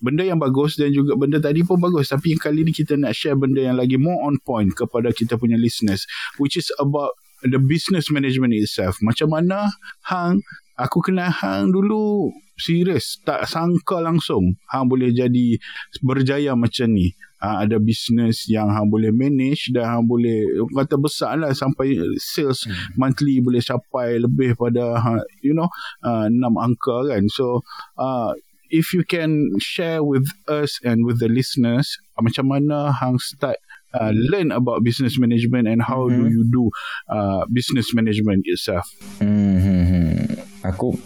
[0.02, 2.10] benda yang bagus dan juga benda tadi pun bagus.
[2.10, 5.38] Tapi yang kali ni kita nak share benda yang lagi more on point kepada kita
[5.38, 6.04] punya listeners
[6.42, 7.14] which is about
[7.46, 8.98] the business management itself.
[9.00, 9.70] Macam mana
[10.10, 10.42] hang
[10.74, 15.58] aku kenal hang dulu serius tak sangka langsung hang boleh jadi
[16.02, 17.14] berjaya macam ni.
[17.42, 20.46] Ha, ada bisnes yang hang boleh manage dan hang boleh
[20.78, 22.94] kata besar lah sampai sales hmm.
[22.94, 25.66] monthly boleh capai lebih pada ha, you know
[26.06, 27.26] uh, 6 angka kan.
[27.26, 27.66] So
[27.98, 28.30] uh,
[28.72, 33.61] if you can share with us and with the listeners uh, macam mana hang start
[33.92, 36.24] uh, learn about business management and how mm-hmm.
[36.24, 36.64] do you do
[37.12, 38.88] uh, business management itself
[39.20, 40.16] Hmm, hmm, hmm.
[40.62, 40.96] Aku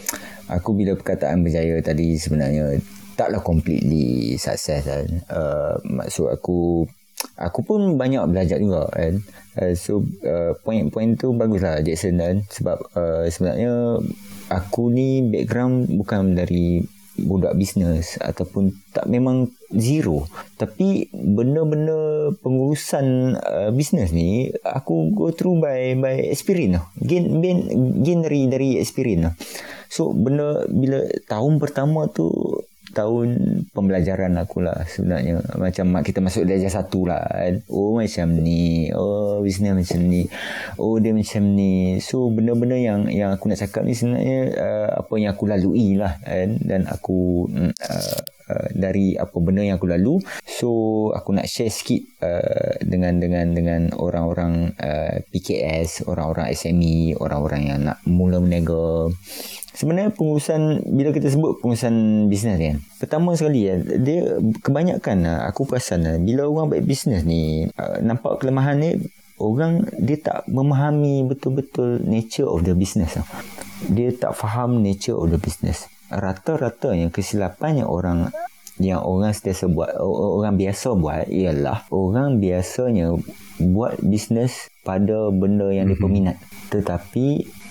[0.46, 2.78] aku bila perkataan berjaya tadi sebenarnya
[3.16, 5.08] taklah completely sukses kan.
[5.32, 6.84] Uh, maksud aku
[7.40, 9.24] aku pun banyak belajar juga kan.
[9.56, 13.98] Uh, so uh, point-point tu baguslah Jackson kan sebab uh, sebenarnya
[14.52, 16.84] aku ni background bukan dari
[17.20, 20.28] budak bisnes ataupun tak memang zero.
[20.56, 27.58] Tapi benda-benda pengurusan uh, bisnes ni aku go through by by experience gain gain,
[28.02, 29.36] gain dari dari experience
[29.86, 32.30] so benda bila tahun pertama tu
[32.96, 33.28] tahun
[33.76, 35.44] pembelajaran aku lah sebenarnya.
[35.60, 37.60] Macam mak kita masuk darjah satu lah kan.
[37.68, 38.88] oh macam ni.
[38.96, 40.24] Oh bisnes macam ni.
[40.80, 42.00] Oh dia macam ni.
[42.00, 46.16] So benda-benda yang yang aku nak cakap ni sebenarnya uh, apa yang aku lalui lah
[46.24, 46.56] kan.
[46.64, 50.68] Dan aku mm, uh, uh, dari apa benda yang aku lalu so
[51.12, 57.78] aku nak share sikit uh, dengan dengan dengan orang-orang uh, PKS orang-orang SME orang-orang yang
[57.86, 59.10] nak mula berniaga
[59.76, 62.80] Sebenarnya pengurusan bila kita sebut pengurusan bisnes kan.
[62.96, 68.00] Pertama sekali ya, dia kebanyakan lah, aku perasan lah, bila orang buat bisnes ni uh,
[68.00, 68.96] nampak kelemahan ni
[69.36, 73.20] orang dia tak memahami betul-betul nature of the business.
[73.92, 75.92] Dia tak faham nature of the business.
[76.10, 78.30] Rata-rata yang kesilapan yang orang
[78.76, 83.16] yang orang sentiasa buat orang biasa buat ialah orang biasanya
[83.56, 86.00] buat bisnes pada benda yang mm-hmm.
[86.00, 86.36] dia peminat.
[86.68, 87.26] Tetapi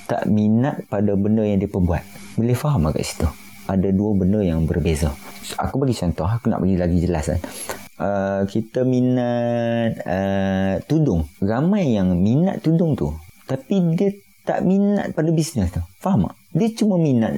[0.10, 2.02] tak minat pada benda yang dia buat
[2.36, 3.28] boleh faham tak kat situ?
[3.65, 5.13] Ada dua benda yang berbeza.
[5.62, 7.41] Aku bagi contoh aku nak bagi lagi jelas kan
[7.95, 11.32] Uh, kita minat uh, tudung.
[11.39, 13.15] Ramai yang minat tudung tu.
[13.48, 14.12] Tapi dia
[14.43, 15.80] tak minat pada bisnes tu.
[16.04, 16.36] Faham tak?
[16.52, 17.32] Dia cuma minat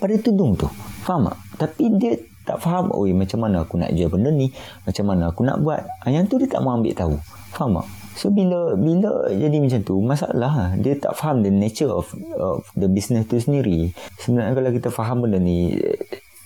[0.00, 0.68] pada tudung tu
[1.04, 4.52] faham tak tapi dia tak faham oi macam mana aku nak jual benda ni
[4.86, 7.14] macam mana aku nak buat ah, yang tu dia tak mau ambil tahu
[7.50, 10.72] faham tak So bila bila jadi macam tu masalah lah.
[10.80, 12.08] dia tak faham the nature of
[12.40, 13.92] of the business tu sendiri.
[14.16, 15.76] Sebenarnya kalau kita faham benda ni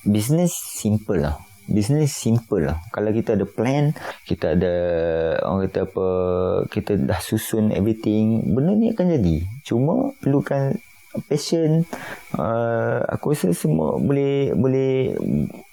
[0.03, 1.39] business simple lah.
[1.71, 2.83] Business simple lah.
[2.91, 3.95] Kalau kita ada plan,
[4.27, 4.75] kita ada
[5.47, 6.07] orang kata apa,
[6.67, 9.37] kita dah susun everything, benda ni akan jadi.
[9.63, 10.75] Cuma perlukan
[11.27, 11.83] passion.
[12.35, 15.17] Uh, aku rasa semua boleh boleh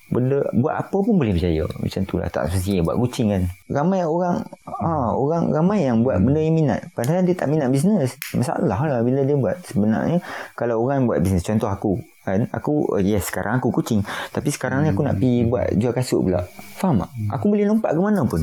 [0.08, 1.68] benda buat apa pun boleh berjaya.
[1.68, 3.44] Macam tu lah tak semestinya buat kucing kan.
[3.68, 6.82] Ramai orang ha, orang ramai yang buat benda yang minat.
[6.96, 9.60] Padahal dia tak minat bisnes masalah lah bila dia buat.
[9.68, 10.24] Sebenarnya
[10.56, 12.48] kalau orang buat bisnes contoh aku kan?
[12.56, 14.02] Aku oh yes sekarang aku kucing.
[14.32, 16.48] Tapi sekarang ni aku nak pergi buat jual kasut pula.
[16.80, 17.12] Faham tak?
[17.36, 18.42] Aku boleh lompat ke mana pun.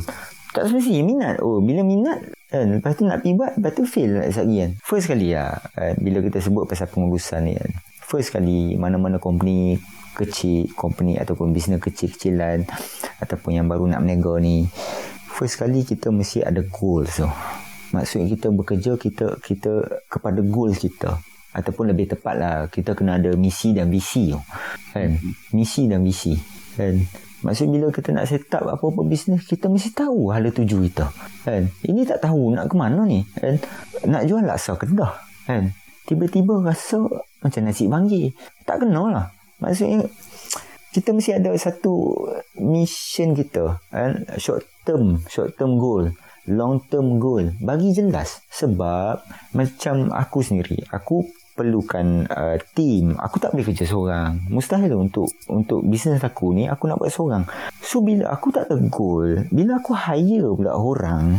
[0.53, 1.35] Tak semestinya minat.
[1.41, 2.67] Oh bila minat kan?
[2.71, 4.71] Lepas tu nak pergi buat lepas tu fail lah sekali kan.
[4.79, 7.71] First kali lah kan, bila kita sebut pasal pengurusan ni kan.
[8.05, 9.77] First kali mana-mana company
[10.15, 12.63] kecil company ataupun bisnes kecil-kecilan
[13.19, 14.63] ataupun yang baru nak berniaga ni
[15.27, 17.27] first kali kita mesti ada goals so.
[17.91, 19.73] maksudnya kita bekerja kita kita
[20.07, 21.19] kepada goals kita.
[21.55, 24.39] Ataupun lebih tepatlah kita kena ada misi dan visi tu.
[24.91, 25.19] Kan?
[25.55, 26.35] Misi dan visi.
[26.75, 27.07] Kan
[27.45, 31.13] maksud bila kita nak set up apa-apa bisnes kita mesti tahu hala tuju kita
[31.45, 31.69] kan?
[31.85, 33.61] Ini tak tahu nak ke mana ni kan?
[34.09, 35.13] Nak jual laksa kedah
[35.45, 35.71] kan?
[36.09, 37.05] Tiba-tiba rasa
[37.45, 38.33] macam nasi banggi
[38.65, 39.29] tak kenal lah
[39.61, 40.09] Maksudnya
[40.91, 42.27] kita mesti ada satu
[42.59, 44.25] mission kita kan?
[44.41, 46.11] Short term short term goal
[46.49, 47.53] long term goal.
[47.61, 48.45] Bagi jelas.
[48.53, 49.25] Sebab
[49.57, 51.25] macam aku sendiri aku
[51.55, 53.15] perlukan uh, team.
[53.19, 54.43] Aku tak boleh kerja seorang.
[54.51, 57.47] Mustahil untuk untuk bisnes aku ni aku nak buat seorang.
[57.81, 61.39] So bila aku tak goal bila aku hire pula orang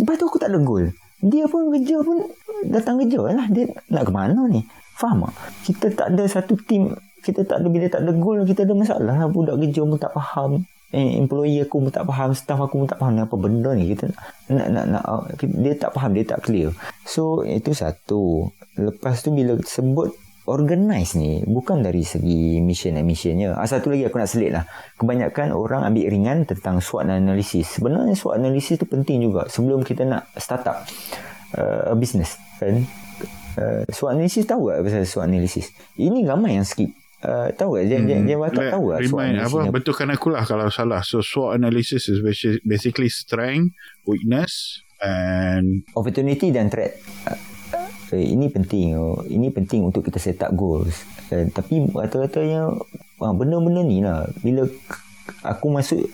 [0.00, 0.88] lepas tu aku tak goal
[1.22, 2.18] dia pun kerja pun
[2.66, 3.30] datang kerja.
[3.30, 4.66] Lah dia nak ke mana ni?
[4.98, 5.34] Faham tak?
[5.62, 9.14] Kita tak ada satu team kita tak ada bila tak ada goal kita ada masalah.
[9.14, 10.66] Lah budak kerja pun tak faham.
[10.92, 12.34] Eh, employee aku pun tak faham.
[12.34, 13.22] Staff aku pun tak faham.
[13.22, 13.94] Apa benda ni?
[13.94, 14.10] Kita
[14.50, 15.04] nak nak nak
[15.40, 16.74] dia tak faham dia tak clear.
[17.06, 20.12] So itu satu lepas tu bila sebut
[20.46, 24.66] organize ni bukan dari segi mission and missionnya ah, satu lagi aku nak selit lah
[24.98, 30.02] kebanyakan orang ambil ringan tentang SWOT analysis sebenarnya SWOT analysis tu penting juga sebelum kita
[30.02, 30.82] nak start up
[31.54, 32.82] uh, a business kan
[33.62, 36.90] uh, SWOT analysis tahu tak pasal SWOT analysis ini ramai yang skip
[37.22, 37.86] uh, tahu tak?
[37.86, 38.06] Dia, hmm.
[38.06, 39.00] dia, dia tak tahu tak?
[39.06, 41.00] Remind, apa, betulkan aku lah kalau salah.
[41.06, 42.18] So, SWOT analysis is
[42.66, 45.86] basically strength, weakness, and...
[45.94, 46.98] Opportunity dan threat.
[47.26, 47.51] Uh,
[48.12, 48.94] uh, ini penting.
[48.94, 49.24] Oh.
[49.24, 51.02] Ini penting untuk kita set up goals.
[51.32, 52.68] Uh, tapi rata-ratanya,
[53.24, 54.28] uh, benda-benda ni lah.
[54.44, 54.68] Bila
[55.42, 56.06] aku masuk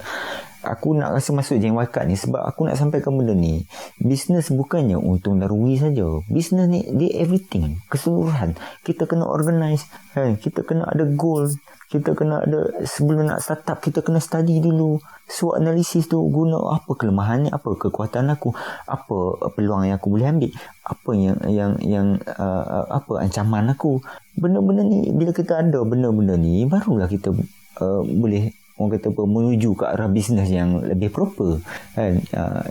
[0.62, 3.64] aku nak rasa masuk jeng wakat ni sebab aku nak sampaikan benda ni
[4.02, 10.34] bisnes bukannya untung dan rugi saja bisnes ni dia everything keseluruhan kita kena organize kan
[10.34, 11.46] kita kena ada goal
[11.88, 15.01] kita kena ada sebelum nak start up kita kena study dulu.
[15.24, 18.53] So analisis tu guna apa kelemahan ni apa kekuatan aku
[18.85, 19.16] apa
[19.57, 20.53] peluang yang aku boleh ambil
[20.85, 24.05] apa yang yang yang uh, apa ancaman aku.
[24.37, 27.33] Benda-benda ni bila kita ada benda-benda ni barulah kita
[27.81, 31.59] uh, boleh orang kata apa menuju ke arah bisnes yang lebih proper
[31.96, 32.20] kan?
[32.37, 32.62] Uh,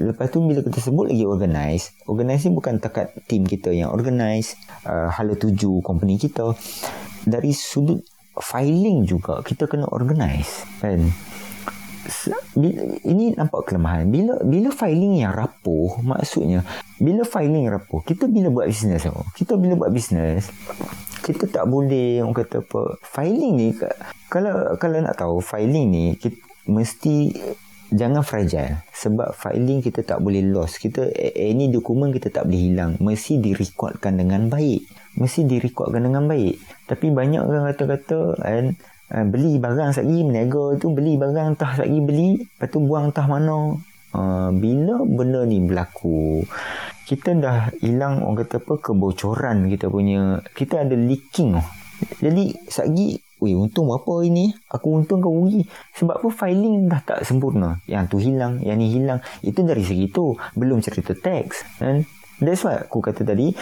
[0.00, 4.56] lepas tu bila kita sebut lagi organize organize ni bukan takat team kita yang organize
[4.88, 6.56] uh, hala tuju company kita.
[7.26, 9.40] Dari sudut filing juga.
[9.44, 11.00] Kita kena organize kan?
[13.02, 14.06] Ini nampak kelemahan.
[14.06, 16.62] Bila bila filing yang rapuh maksudnya
[16.96, 19.04] bila filing rapuh kita bila buat bisnes
[19.36, 20.48] kita bila buat bisnes
[21.20, 23.68] kita tak boleh orang kata apa filing ni
[24.30, 26.38] kalau kalau nak tahu filing ni kita
[26.70, 27.34] mesti
[27.90, 28.82] jangan fragile.
[28.90, 32.98] Sebab filing kita tak boleh lost kita any dokumen kita tak boleh hilang.
[32.98, 34.86] Mesti direkodkan dengan baik.
[35.18, 38.64] Mesti direkodkan dengan baik tapi banyak orang kata-kata kan
[39.12, 43.26] uh, beli barang lagi meniaga tu beli barang entah lagi beli lepas tu buang entah
[43.26, 43.76] mana.
[44.16, 46.40] Uh, bila benda ni berlaku
[47.04, 51.58] kita dah hilang orang kata apa kebocoran kita punya kita ada leaking.
[52.22, 54.48] Jadi sagi Weh untung apa ini?
[54.72, 55.60] Aku untung ke rugi.
[55.92, 56.28] Sebab apa?
[56.32, 57.76] Filing dah tak sempurna.
[57.84, 59.20] Yang tu hilang Yang ni hilang.
[59.44, 62.00] Itu dari segi tu Belum cerita tax kan?
[62.40, 63.52] That's why aku kata tadi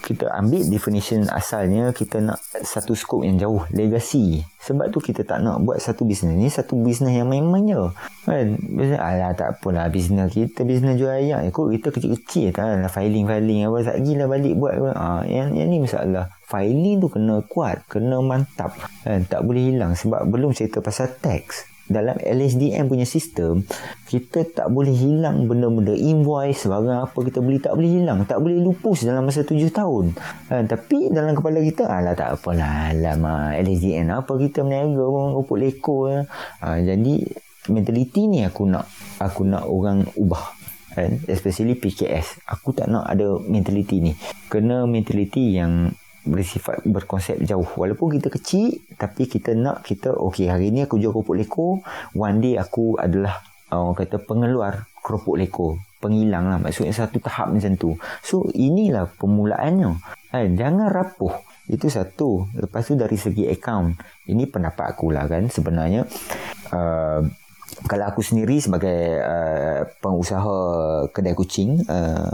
[0.00, 4.44] kita ambil definition asalnya kita nak satu skop yang jauh legacy.
[4.62, 7.82] Sebab tu kita tak nak buat satu bisnes ni satu bisnes yang main-main je.
[8.26, 8.58] Kan?
[8.98, 13.94] Alah tak apalah bisnes kita bisnes jual ayam ikut kita kecil-kecil tak lah filing-filing apa
[13.94, 16.32] tak gila balik buat ha, yang, yang ni masalah.
[16.46, 18.74] Filing tu kena kuat kena mantap.
[19.06, 19.28] Kan?
[19.28, 23.62] Tak boleh hilang sebab belum cerita pasal tax dalam LSDM punya sistem
[24.10, 28.26] kita tak boleh hilang benda-benda invoice barang apa kita beli tak boleh hilang.
[28.26, 30.14] Tak boleh lupus dalam masa tujuh tahun.
[30.50, 32.90] Ha, tapi dalam kepala kita alah tak apalah.
[32.94, 37.14] Lama LSDM apa kita meniaga rumput leko ha, jadi
[37.66, 38.86] mentaliti ni aku nak
[39.18, 40.54] aku nak orang ubah
[40.94, 41.20] kan?
[41.28, 44.12] Especially PKS aku tak nak ada mentaliti ni.
[44.50, 45.90] Kena mentaliti yang
[46.26, 47.66] bersifat berkonsep jauh.
[47.78, 51.68] Walaupun kita kecil tapi kita nak kita okey hari ni aku jual keropok leko.
[52.12, 55.68] One day aku adalah orang kata pengeluar keropok leko.
[56.02, 56.58] Penghilang lah.
[56.60, 57.96] Maksudnya satu tahap macam tu.
[58.20, 59.90] So inilah permulaannya.
[60.36, 61.32] Eh, jangan rapuh.
[61.66, 62.46] Itu satu.
[62.52, 63.96] Lepas tu dari segi account
[64.28, 66.04] ini pendapat aku lah kan sebenarnya.
[66.70, 67.24] Uh,
[67.86, 70.56] kalau aku sendiri sebagai uh, pengusaha
[71.10, 72.30] kedai kucing uh,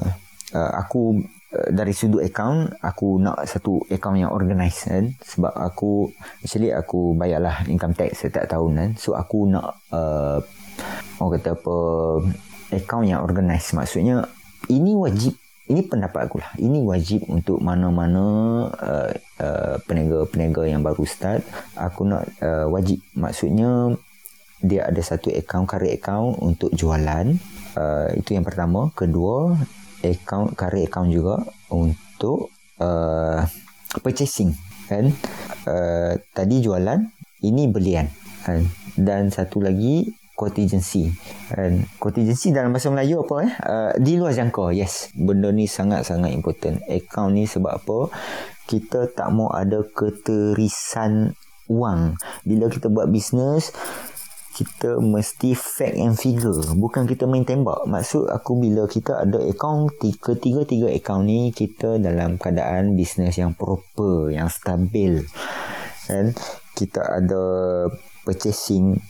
[0.52, 5.12] uh, aku dari sudut account aku nak satu account yang organized kan?
[5.20, 6.08] Sebab aku
[6.40, 8.90] actually aku bayarlah income tax setiap tahun kan?
[8.96, 10.40] So aku nak uh,
[11.20, 11.76] orang kata apa
[12.72, 13.76] account yang organized.
[13.76, 14.24] Maksudnya
[14.72, 15.36] ini wajib
[15.70, 16.52] ini pendapat aku lah.
[16.58, 18.24] Ini wajib untuk mana-mana
[18.72, 19.10] uh,
[19.40, 21.44] uh, peniaga-peniaga yang baru start.
[21.78, 23.00] Aku nak uh, wajib.
[23.14, 23.94] Maksudnya
[24.62, 27.34] dia ada satu account current account untuk jualan.
[27.72, 28.90] Uh, itu yang pertama.
[28.92, 29.54] Kedua
[30.04, 33.42] account current account juga untuk uh,
[34.02, 34.52] purchasing
[34.90, 35.08] kan?
[35.62, 36.98] Uh, tadi jualan
[37.42, 38.10] ini belian
[38.42, 38.66] kan?
[38.98, 41.08] Dan satu lagi contingency
[41.48, 41.86] kan?
[42.02, 43.52] Contingency dalam bahasa Melayu apa eh?
[43.62, 45.14] Uh, di luar jangka yes.
[45.14, 46.82] Benda ni sangat-sangat important.
[46.90, 47.98] Account ni sebab apa?
[48.66, 51.34] Kita tak mau ada keterisan
[51.70, 52.18] wang.
[52.44, 53.72] Bila kita buat bisnes
[54.52, 56.60] kita mesti fact and figure.
[56.76, 57.88] Bukan kita main tembak.
[57.88, 64.28] Maksud aku bila kita ada account ketiga-tiga account ni kita dalam keadaan bisnes yang proper
[64.28, 65.24] yang stabil.
[66.04, 66.36] Kan
[66.76, 67.42] kita ada
[68.28, 69.00] purchasing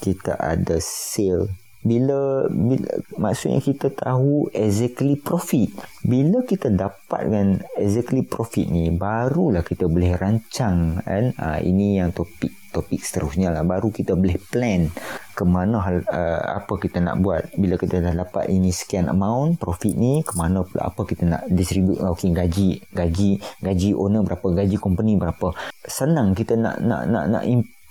[0.00, 1.52] kita ada sale.
[1.86, 5.70] Bila, bila maksudnya kita tahu exactly profit.
[6.02, 10.98] Bila kita dapatkan exactly profit ni barulah kita boleh rancang.
[11.06, 13.64] Kan ha, ini yang topik topik seterusnya lah.
[13.64, 14.92] Baru kita boleh plan
[15.32, 17.56] ke mana uh, apa kita nak buat.
[17.56, 21.42] Bila kita dah dapat ini sekian amount profit ni ke mana pula apa kita nak
[21.48, 21.96] distribute.
[21.96, 25.56] Okay, gaji gaji gaji owner berapa gaji company berapa.
[25.88, 27.44] Senang kita nak nak nak nak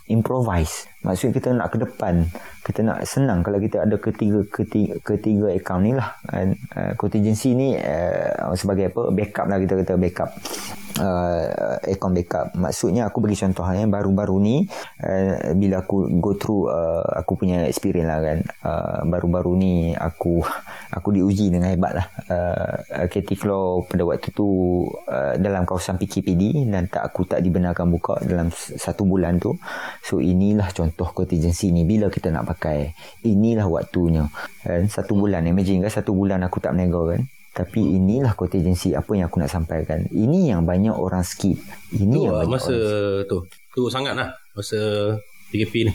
[0.05, 2.25] improvise maksudnya kita nak ke depan.
[2.65, 6.17] Kita nak senang kalau kita ada ketiga ketiga, ketiga account ni lah.
[6.33, 9.13] Uh, contingency ni uh, sebagai apa?
[9.13, 10.33] Backup lah kita kata backup.
[10.95, 12.47] Uh, account backup.
[12.57, 14.55] Maksudnya aku bagi contoh yang baru-baru ni
[15.05, 18.39] uh, bila aku go through uh, aku punya experience lah kan.
[18.65, 20.41] Uh, baru-baru ni aku
[20.89, 22.07] aku diuji dengan hebat lah.
[22.25, 24.47] Uh, KT Flow pada waktu tu
[24.89, 29.53] uh, dalam kawasan PKPD dan tak aku tak dibenarkan buka dalam satu bulan tu.
[30.01, 32.95] So inilah contoh contingency ni bila kita nak pakai
[33.27, 34.31] inilah waktunya
[34.63, 37.21] kan satu bulan imagine kan satu bulan aku tak berniaga kan
[37.55, 40.03] tapi inilah contingency apa yang aku nak sampaikan.
[40.11, 41.55] Ini yang banyak orang skip.
[41.95, 42.75] Ini tu yang lah, masa
[43.31, 43.47] tu.
[43.71, 44.35] Tu sangat lah.
[44.51, 44.75] Masa
[45.55, 45.93] PKP ni.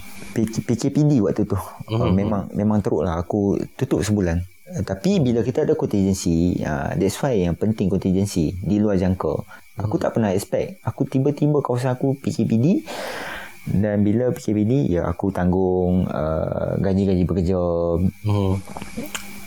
[0.65, 1.61] PKPD waktu tu.
[1.93, 3.21] Uh, memang memang teruk lah.
[3.21, 4.41] Aku tutup sebulan.
[4.73, 9.45] Uh, tapi bila kita ada contingency, uh, that's why yang penting contingency di luar jangka.
[9.85, 10.81] Aku uh tak pernah expect.
[10.81, 12.89] Aku tiba-tiba kawasan aku PKPD.
[13.69, 17.61] Dan bila PKPD, ya aku tanggung uh, gaji-gaji bekerja.
[18.01, 18.57] Uh-huh.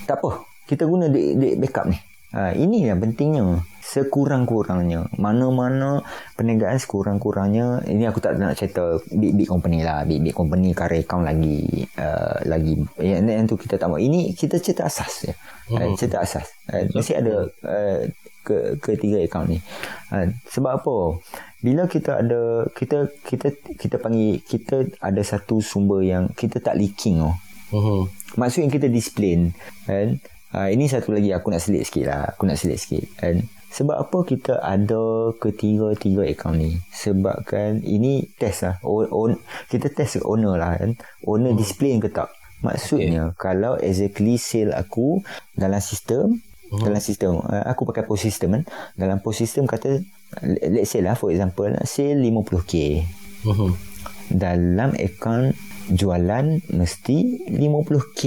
[0.05, 1.97] Tak apa kita guna dek, dek backup ni.
[2.33, 3.61] Ha, ini yang pentingnya.
[3.77, 5.05] Sekurang-kurangnya.
[5.21, 6.01] Mana-mana
[6.33, 7.85] perniagaan sekurang-kurangnya.
[7.85, 10.01] Ini aku tak nak cerita big-big company lah.
[10.01, 11.85] Big-big company karya account lagi.
[11.93, 12.73] Uh, lagi.
[12.97, 14.01] Yang, yang tu kita tak mahu.
[14.01, 15.29] Ini kita cerita asas.
[15.29, 15.37] Ya.
[15.69, 16.49] Uh, cerita asas.
[16.65, 18.01] Uh, mesti ada uh,
[18.43, 19.59] ke ketiga account ni.
[20.11, 20.95] Uh, sebab apa?
[21.63, 27.23] Bila kita ada kita kita kita panggil kita ada satu sumber yang kita tak leaking
[27.23, 27.35] oh.
[27.73, 28.05] Uh-huh.
[28.37, 29.55] Maksudnya kita disiplin
[29.87, 30.21] kan
[30.53, 32.21] Uh, ini satu lagi aku nak selit sikit lah.
[32.29, 33.09] Aku nak selit sikit.
[33.25, 36.77] And sebab apa kita ada ketiga-tiga account ni?
[36.93, 38.77] Sebab kan ini test lah.
[38.85, 39.41] O, on,
[39.73, 40.93] kita test owner lah kan.
[41.25, 41.59] Owner hmm.
[41.59, 42.29] display ke tak?
[42.61, 43.37] Maksudnya okay.
[43.41, 45.25] kalau exactly sale aku
[45.57, 46.37] dalam sistem,
[46.73, 46.83] hmm.
[46.83, 48.63] dalam sistem, uh, aku pakai post system kan.
[48.97, 50.01] Dalam post system kata,
[50.73, 52.73] let's say lah for example, sale 50k.
[53.45, 53.71] Hmm.
[54.33, 55.53] Dalam account
[55.93, 57.17] jualan mesti
[57.53, 58.21] 50k.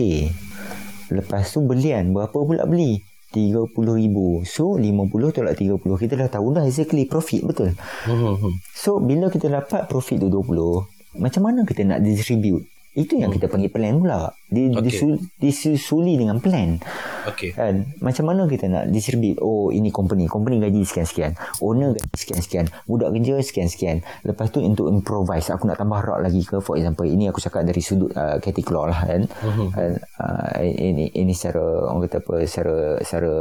[1.11, 3.03] Lepas tu belian berapa pula beli?
[3.35, 4.49] 30,000.
[4.49, 5.83] So 50 tolak 30.
[5.83, 7.77] Kita dah tahu dah exactly profit betul.
[8.09, 8.55] Hmm.
[8.73, 12.65] So bila kita dapat profit tu 20, macam mana kita nak distribute?
[12.97, 14.33] Itu yang kita panggil plan pula.
[14.47, 14.83] Di, Okey.
[14.87, 16.79] disul, disusuli dengan plan.
[17.27, 17.59] Okey.
[17.59, 17.91] Kan?
[17.99, 19.43] Macam mana kita nak distribute?
[19.43, 20.31] Oh, ini company.
[20.31, 21.35] Company gaji sekian-sekian.
[21.59, 22.71] Owner gaji sekian-sekian.
[22.87, 24.07] Budak kerja sekian-sekian.
[24.23, 25.51] Lepas tu untuk improvise.
[25.51, 26.63] Aku nak tambah rak lagi ke?
[26.63, 29.23] For example, ini aku cakap dari sudut uh, category lah kan.
[29.27, 29.67] Mhm.
[29.75, 29.91] kan?
[30.21, 33.33] Uh, ini ini secara orang kata apa secara secara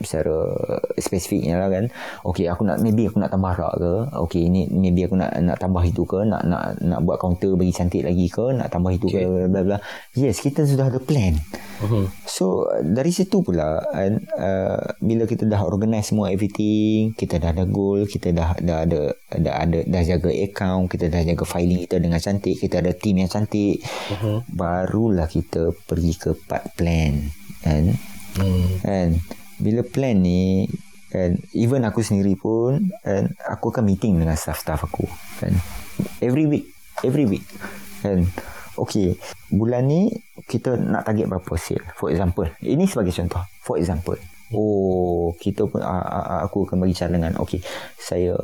[0.00, 0.36] secara
[0.96, 1.84] spesifiknya lah kan.
[2.24, 3.94] Okay, aku nak maybe aku nak tambah rak ke?
[4.28, 6.24] Okay, ini maybe aku nak nak tambah itu ke?
[6.24, 8.54] Nak nak nak buat counter bagi cantik lagi ke?
[8.54, 9.26] Nak tambah itu Okay.
[9.26, 9.50] ke?
[9.50, 9.76] Bla bla.
[10.14, 11.42] Yes, kita sudah ada plan.
[12.24, 17.66] So dari situ pula kan, uh, bila kita dah organize semua everything, kita dah ada
[17.66, 22.00] goal, kita dah dah ada dah ada dah jaga account, kita dah jaga filing kita
[22.00, 24.48] dengan cantik, kita ada team yang cantik, Mhm.
[24.54, 27.28] barulah kita pergi ke part plan
[27.60, 27.92] kan.
[28.38, 28.80] Hmm.
[28.80, 29.08] Kan
[29.60, 30.66] bila plan ni
[31.14, 35.06] kan even aku sendiri pun kan aku akan meeting dengan staff-staff aku
[35.38, 35.54] kan
[36.18, 36.66] every week
[37.06, 37.46] every week
[38.02, 38.26] kan
[38.74, 39.14] Okay,
[39.54, 40.10] bulan ni
[40.50, 41.86] kita nak target berapa sale.
[41.94, 43.42] For example, ini sebagai contoh.
[43.62, 44.18] For example,
[44.50, 47.38] oh kita pun aku akan bagi cadangan.
[47.38, 47.62] Okay,
[47.94, 48.34] saya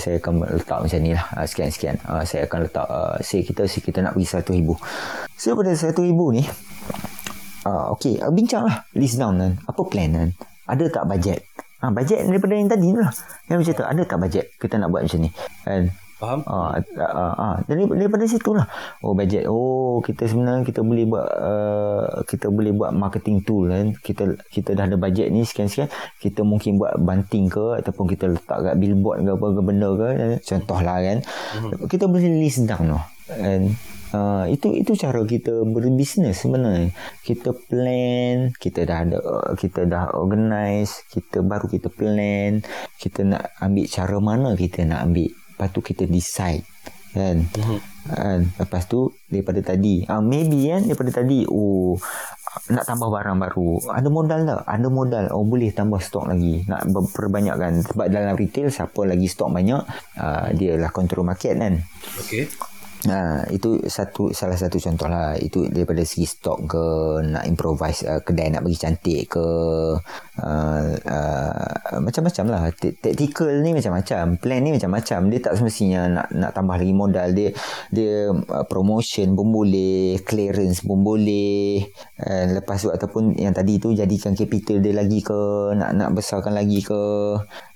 [0.00, 1.24] saya akan letak macam ni lah.
[1.36, 1.96] Uh, sekian sekian.
[2.08, 4.74] Uh, saya akan letak uh, sale kita sale kita nak bagi satu ribu.
[5.36, 6.42] So pada satu ribu ni,
[7.68, 9.52] uh, okay, uh, bincang lah list down kan.
[9.68, 10.30] Apa plan kan?
[10.64, 11.44] Ada tak bajet?
[11.84, 13.12] Ah, bajet daripada yang tadi lah.
[13.52, 15.30] Yang macam tu, ada tak bajet kita nak buat macam ni?
[15.68, 15.92] Kan?
[16.14, 16.40] Faham?
[16.46, 17.54] Ah, ah, ah.
[17.66, 18.70] Dari, daripada situ lah.
[19.02, 19.50] Oh bajet.
[19.50, 23.92] Oh kita sebenarnya kita boleh buat uh, kita boleh buat marketing tool kan.
[23.98, 25.90] Kita kita dah ada bajet ni sekian-sekian.
[26.22, 30.08] Kita mungkin buat banting ke ataupun kita letak kat billboard ke apa ke benda ke.
[30.42, 31.18] Contoh lah kan.
[31.90, 33.04] Kita boleh list down lah.
[33.34, 33.74] And
[34.14, 36.94] Uh, itu itu cara kita berbisnes sebenarnya.
[37.26, 39.18] Kita plan, kita dah ada
[39.58, 42.62] kita dah organize, kita baru kita plan,
[42.94, 45.34] kita nak ambil cara mana kita nak ambil.
[45.54, 46.66] Lepas tu kita decide
[47.14, 47.46] kan.
[48.10, 48.40] Kan?
[48.58, 51.94] Lepas tu daripada tadi, uh, maybe kan daripada tadi oh
[52.70, 53.70] nak tambah barang baru.
[53.90, 54.60] Ada modal tak?
[54.66, 55.24] Ada modal.
[55.30, 56.66] Oh boleh tambah stok lagi.
[56.66, 59.82] Nak perbanyakkan sebab dalam retail siapa lagi stok banyak,
[60.18, 61.82] uh, dia lah control market kan.
[62.22, 62.50] Okey.
[63.04, 66.84] Ha, itu satu salah satu contoh lah itu daripada segi stok ke
[67.20, 69.44] nak improvise uh, kedai nak bagi cantik ke
[70.40, 72.62] uh, uh, macam-macam lah.
[72.74, 75.20] Tactical ni macam-macam plan ni macam-macam.
[75.30, 77.28] Dia tak semestinya nak nak tambah lagi modal.
[77.34, 77.50] Dia
[77.90, 81.84] dia uh, promotion pun boleh clearance pun boleh.
[82.18, 86.54] Uh, lepas tu ataupun yang tadi tu jadikan capital dia lagi ke nak nak besarkan
[86.54, 87.02] lagi ke.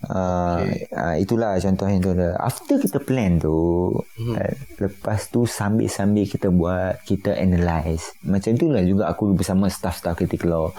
[0.08, 0.88] Uh, Okay.
[0.94, 4.34] uh, itulah contohnya tu after kita plan tu hmm.
[4.34, 8.14] uh, lepas tu sambil-sambil kita buat kita analyse.
[8.24, 10.72] Macam itulah juga aku bersama staff-staff kita keluar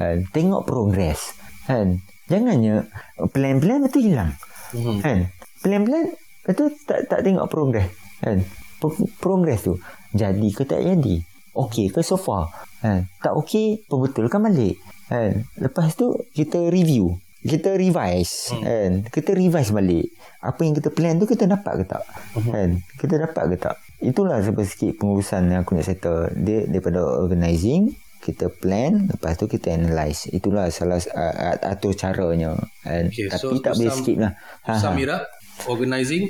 [0.00, 1.36] uh, tengok progress
[1.68, 2.00] kan?
[2.26, 2.86] Jangannya
[3.30, 4.32] plan-plan betul hilang.
[4.72, 4.98] Mhm.
[5.04, 5.18] kan?
[5.60, 6.04] Plan-plan
[6.48, 7.90] betul tak tak tengok progress
[8.24, 8.42] kan?
[8.80, 9.76] Pro- progress tu.
[10.16, 11.20] Jadi ke tak jadi?
[11.52, 12.48] Okey ke so far?
[12.80, 13.06] Kan?
[13.20, 14.80] Tak okey perbetulkan balik.
[15.10, 15.44] Kan?
[15.60, 17.18] Lepas tu kita review.
[17.40, 18.52] Kita revise.
[18.52, 18.62] Hmm.
[18.62, 18.90] kan?
[19.10, 20.06] Kita revise balik.
[20.40, 22.04] Apa yang kita plan tu kita dapat ke tak?
[22.38, 22.48] Hmm.
[22.48, 22.68] kan?
[22.96, 23.76] Kita dapat ke tak?
[24.00, 29.48] Itulah sebab sikit pengurusan yang aku nak settle dia daripada organizing kita plan lepas tu
[29.48, 32.52] kita analyse itulah salah uh, atur caranya
[32.84, 34.32] kan Okay, tapi so tak boleh skip lah
[34.68, 34.80] ha, ha.
[34.80, 35.24] Samira,
[35.64, 36.28] organizing.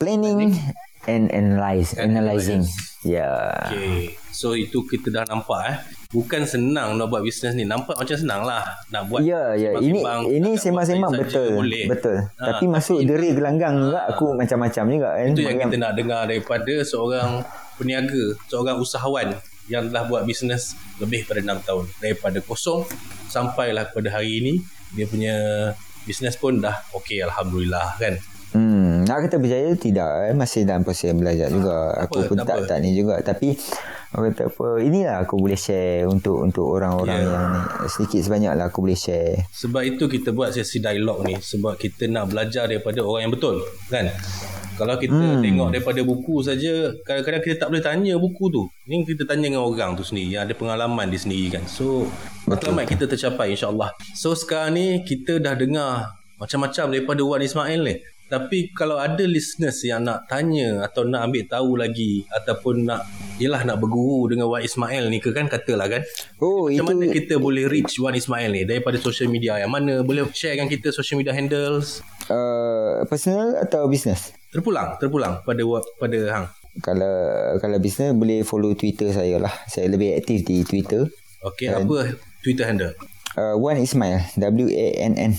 [0.00, 0.56] planning
[1.04, 3.04] and analyze And analyzing analyze.
[3.04, 3.28] ya
[3.68, 4.16] Okay.
[4.34, 5.76] So itu kita dah nampak eh.
[6.10, 7.62] Bukan senang nak buat bisnes ni.
[7.62, 8.66] Nampak macam senang lah.
[8.90, 9.78] Nak buat Ya, ya.
[9.78, 11.54] Ini ini sembang-sembang betul.
[11.54, 11.86] boleh.
[11.86, 12.18] Betul.
[12.18, 15.30] Ha, tapi masuk deri gelanggang juga aku macam-macam juga kan.
[15.30, 17.46] Itu yang kita nak dengar daripada seorang
[17.78, 21.84] peniaga, seorang usahawan yang telah buat bisnes lebih pada 6 tahun.
[21.98, 22.84] Daripada kosong
[23.28, 24.54] sampailah kepada hari ini
[24.94, 25.34] dia punya
[26.04, 28.14] bisnes pun dah okey alhamdulillah kan.
[28.54, 30.34] Hmm, nak kata berjaya tidak eh.
[30.36, 31.90] masih dalam proses belajar juga.
[32.06, 32.68] Aku apa, pun tak tak apa.
[32.70, 33.58] tak ni juga tapi
[34.14, 37.34] orang kata apa inilah aku boleh share untuk untuk orang-orang Ya.
[37.34, 37.60] yang ni
[37.90, 39.42] sedikit sebanyak lah aku boleh share.
[39.50, 43.58] Sebab itu kita buat sesi dialog ni sebab kita nak belajar daripada orang yang betul
[43.90, 44.06] kan.
[44.74, 45.38] Kalau kita hmm.
[45.38, 48.66] tengok daripada buku saja kadang-kadang kita tak boleh tanya buku tu.
[48.90, 51.64] Ni kita tanya dengan orang tu sendiri yang ada pengalaman dia sendiri kan.
[51.70, 52.10] So
[52.50, 53.94] matlamat kita tercapai insya-Allah.
[54.18, 57.96] So sekarang ni kita dah dengar macam-macam daripada Wan Ismail ni.
[58.24, 63.06] Tapi kalau ada listeners yang nak tanya atau nak ambil tahu lagi ataupun nak
[63.38, 66.02] yelah nak berguru dengan Wan Ismail ni ke kan katalah kan.
[66.42, 70.02] Oh, Macam itu mana kita boleh reach Wan Ismail ni daripada social media yang mana?
[70.02, 72.02] Boleh share dengan kita social media handles?
[72.30, 74.32] uh, personal atau business?
[74.54, 75.62] Terpulang, terpulang pada
[75.98, 76.46] pada hang.
[76.78, 77.14] Kalau
[77.58, 79.50] kalau business boleh follow Twitter saya lah.
[79.66, 81.10] Saya lebih aktif di Twitter.
[81.42, 82.94] Okey, apa Twitter handle?
[83.34, 84.30] Uh, Wan Ismail.
[84.38, 85.34] W-A-N-N.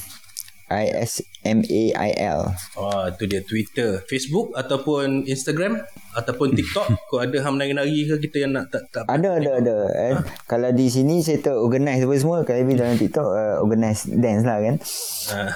[0.65, 2.39] I-S-M-A-I-L.
[2.73, 5.77] Oh, tu dia Twitter, Facebook ataupun Instagram
[6.17, 6.89] ataupun TikTok.
[7.13, 9.75] Kau ada ham nari-nari ke kita yang nak tak tak Ada, ada, ada.
[9.93, 10.15] Eh.
[10.49, 12.41] Kalau di sini saya tak organize apa semua.
[12.41, 14.75] Kalau dalam TikTok, uh, organize dance lah kan.
[15.29, 15.51] Uh,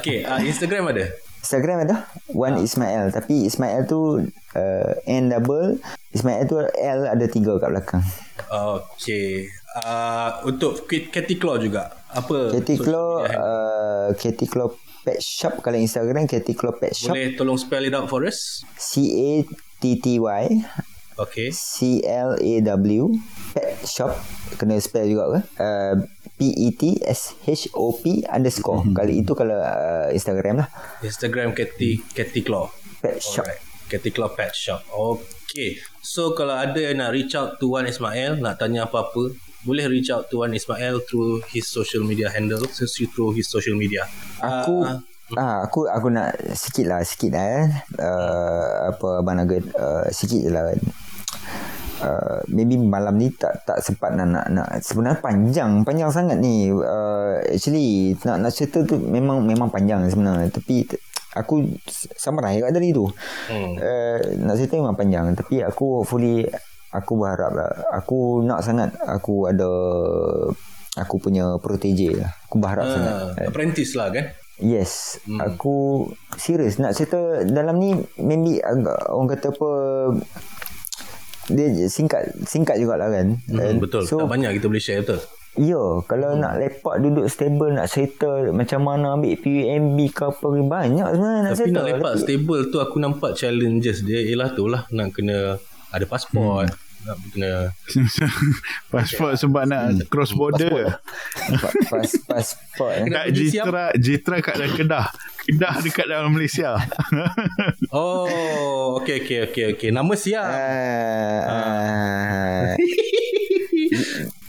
[0.00, 1.25] okay, uh, Instagram ada?
[1.46, 2.10] Instagram ada.
[2.34, 3.14] Wan Ismail.
[3.14, 4.18] Tapi Ismail tu
[4.58, 5.78] uh, N double.
[6.10, 8.02] Ismail tu L ada tiga kat belakang.
[8.50, 9.46] Okay.
[9.78, 11.94] Uh, untuk Katy Claw juga.
[12.10, 12.50] Apa?
[12.50, 14.74] Katy Claw, uh, Katy Claw
[15.06, 15.62] Pet Shop.
[15.62, 17.14] Kalau Instagram, Katy Claw Pet Shop.
[17.14, 18.66] Boleh tolong spell it out for us?
[18.74, 20.42] C-A-T-T-Y.
[21.16, 21.48] Okay.
[21.48, 23.08] C-L-A-W
[23.56, 24.12] Pet Shop
[24.60, 25.94] Kena spell juga ke uh,
[26.36, 30.68] P-E-T-S-H-O-P underscore Kali itu kalau uh, Instagram lah
[31.00, 32.68] Instagram Katy Katy Claw.
[33.00, 33.60] Pet Shop Alright.
[33.88, 34.82] Katy Claw Pet Shop.
[34.92, 35.78] Okay.
[36.02, 39.30] So kalau ada yang nak reach out to Wan Ismail, nak tanya apa-apa,
[39.62, 44.04] boleh reach out to Wan Ismail through his social media handle, through his social media.
[44.42, 45.00] Aku Ah,
[45.34, 47.66] Ah, aku aku nak sikit lah sikit lah eh.
[47.98, 50.78] Uh, apa abang nugget uh, sikit je lah kan.
[51.96, 54.68] Uh, maybe malam ni tak tak sempat nak nak, nak.
[54.84, 56.68] Sebenarnya panjang panjang sangat ni.
[56.68, 60.52] Uh, actually nak nak cerita tu memang memang panjang sebenarnya.
[60.52, 60.84] Tapi
[61.32, 61.64] aku
[62.16, 63.08] samurai kat tadi tu.
[63.48, 63.72] Hmm.
[63.80, 65.32] uh, nak cerita memang panjang.
[65.32, 66.44] Tapi aku hopefully
[66.92, 67.70] aku berharap lah.
[67.96, 69.70] Aku nak sangat aku ada
[70.96, 72.32] aku punya protege lah.
[72.48, 73.12] Aku berharap sangat.
[73.12, 74.32] ah, apprentice lah kan?
[74.56, 75.36] Yes, hmm.
[75.36, 76.08] aku
[76.40, 79.70] serius nak cerita dalam ni maybe agak orang kata apa
[81.50, 83.38] dia singkat singkat jugalah kan.
[83.46, 84.02] Hmm, And betul.
[84.06, 85.20] So tak banyak kita boleh share betul.
[85.56, 86.40] ya, kalau hmm.
[86.42, 91.52] nak lepak duduk stable nak cerita macam mana ambil PUMB ke apa banyak sebenarnya nak
[91.52, 91.76] Tapi cerita.
[91.76, 95.56] nak lepak stable tu aku nampak challenges dia ialah tu lah nak kena
[95.90, 96.68] ada pasport.
[96.68, 96.85] Hmm.
[97.06, 97.70] Nak kena
[98.90, 100.98] Pasport sebab nak cross border.
[101.62, 103.06] Pa- pas pasport eh.
[103.06, 103.70] Siap?
[103.70, 105.06] Jitra, Jitra kat dalam Kedah.
[105.46, 106.74] Kedah dekat dalam Malaysia.
[107.96, 109.90] Oh, okay, okay, okay, okay.
[109.94, 110.44] Nama siap.
[110.44, 112.66] Ah, ah.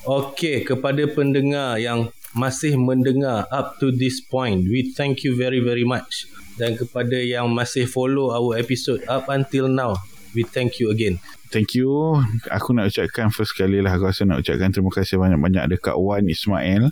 [0.19, 5.85] Okey, kepada pendengar yang masih mendengar up to this point, we thank you very very
[5.87, 6.27] much.
[6.57, 9.95] Dan kepada yang masih follow our episode up until now,
[10.33, 11.21] we thank you again.
[11.47, 12.19] Thank you.
[12.51, 16.27] Aku nak ucapkan first kali lah aku rasa nak ucapkan terima kasih banyak-banyak dekat Wan
[16.27, 16.91] Ismail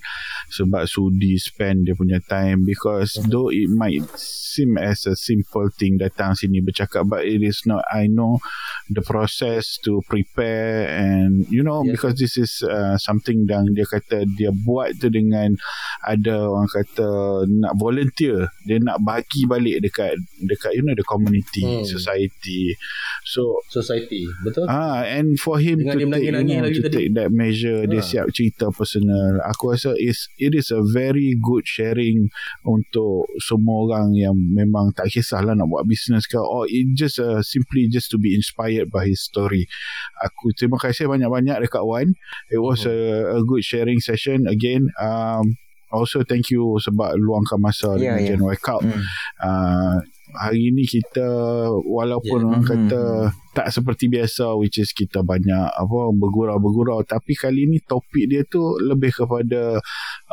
[0.49, 5.99] sebab sudi spend dia punya time because though it might seem as a simple thing
[5.99, 7.83] datang sini bercakap but it is not.
[7.91, 8.39] I know
[8.87, 11.91] the process to prepare and you know Yes.
[11.99, 15.53] because this is uh, something yang dia kata dia buat tu dengan
[16.01, 17.07] ada orang kata
[17.49, 21.81] nak volunteer dia nak bagi balik dekat dekat you know the community Hmm.
[21.83, 22.77] society
[23.25, 24.65] so Society, betul?
[24.65, 26.93] Ah, and for him Dengan to take, you know, to tadi.
[26.93, 28.05] take that measure, dia Ah.
[28.05, 29.41] siap cerita personal.
[29.43, 32.29] Aku rasa is it is a very good sharing
[32.61, 37.41] untuk semua orang yang memang tak kisahlah nak buat business ke or it just uh,
[37.41, 39.65] simply just to be inspired by his story.
[40.21, 42.13] Aku terima kasih banyak-banyak dekat Wan.
[42.47, 42.93] It was Uh-huh.
[43.33, 44.93] a, a good sharing session again.
[44.95, 45.57] Um,
[45.89, 48.27] also thank you sebab luangkan masa Ya, dengan ya.
[48.35, 48.83] Gen Y Cup.
[48.83, 49.01] Hmm.
[49.39, 49.95] Uh,
[50.35, 51.23] hari ni kita
[51.81, 52.47] walaupun Yeah.
[52.51, 52.69] orang Mhm.
[52.69, 53.03] kata
[53.55, 58.75] tak seperti biasa which is kita banyak apa bergurau-bergurau tapi kali ni topik dia tu
[58.83, 59.79] lebih kepada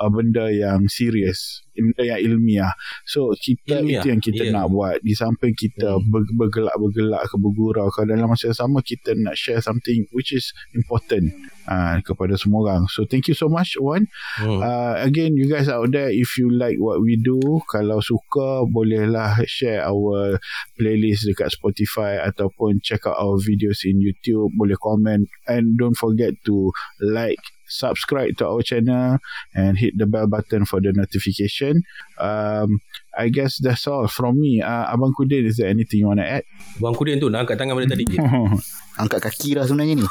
[0.03, 2.75] uh, benda yang serius benda yang ilmiah
[3.07, 4.53] so kita Ilmiah, itu yang kita yeah.
[4.53, 6.09] nak buat di samping kita Hmm.
[6.09, 10.51] ber- bergelak-bergelak ke bergurau ke dalam masa yang sama kita nak share something which is
[10.75, 11.31] important
[11.71, 14.05] uh, kepada semua orang so thank you so much Wan
[14.41, 14.65] Hmm.
[14.65, 17.37] Uh, again, you guys out there, if you like what we do,
[17.69, 20.41] kalau suka, bolehlah share our
[20.81, 24.53] playlist dekat Spotify ataupun check out our videos in YouTube.
[24.59, 27.41] Boleh comment and don't forget to like,
[27.73, 29.17] subscribe to our channel
[29.57, 31.81] and hit the bell button for the notification.
[32.21, 32.85] Um,
[33.17, 34.61] I guess that's all from me.
[34.61, 36.45] Uh, Abang Kudin, is there anything you want to add?
[36.81, 38.05] Bang Kudin tu nak angkat tangan pada tadi.
[39.01, 40.07] Angkat kaki lah sebenarnya ni.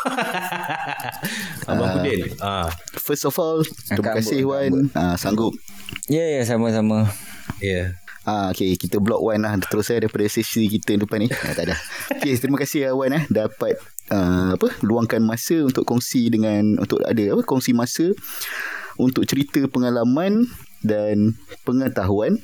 [1.70, 2.34] Abang Kudin.
[2.42, 2.66] Ah,
[2.98, 4.90] First of all, terima kasih Wan.
[4.98, 5.54] Ah, sanggup.
[6.10, 7.06] Ya, ya, sama-sama.
[7.62, 8.01] yeah.
[8.22, 11.28] Ah, okay, kita block Wan lah terus saya daripada sesi kita depan ni.
[11.34, 11.76] Ah, tak ada.
[12.22, 13.82] Okay, terima kasih ah, Wan eh dapat
[14.14, 18.14] uh, apa luangkan masa untuk kongsi dengan untuk ada apa kongsi masa
[19.02, 20.46] untuk cerita pengalaman
[20.86, 21.34] dan
[21.66, 22.38] pengetahuan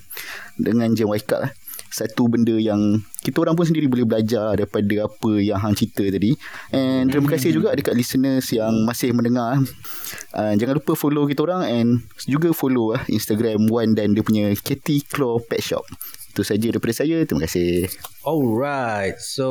[0.57, 1.51] dengan Y Cup lah.
[1.97, 6.37] Satu benda yang kita orang pun sendiri boleh belajar daripada apa yang hang cerita tadi.
[6.69, 9.65] And terima kasih juga dekat listeners yang masih mendengar.
[10.29, 11.89] Uh, jangan lupa follow kita orang and
[12.29, 15.81] juga follow lah Instagram Wan dan dia punya Katy Claw Pet Shop.
[16.37, 17.25] Itu saja daripada saya.
[17.25, 17.89] Terima kasih.
[18.21, 19.17] Alright.
[19.17, 19.47] So,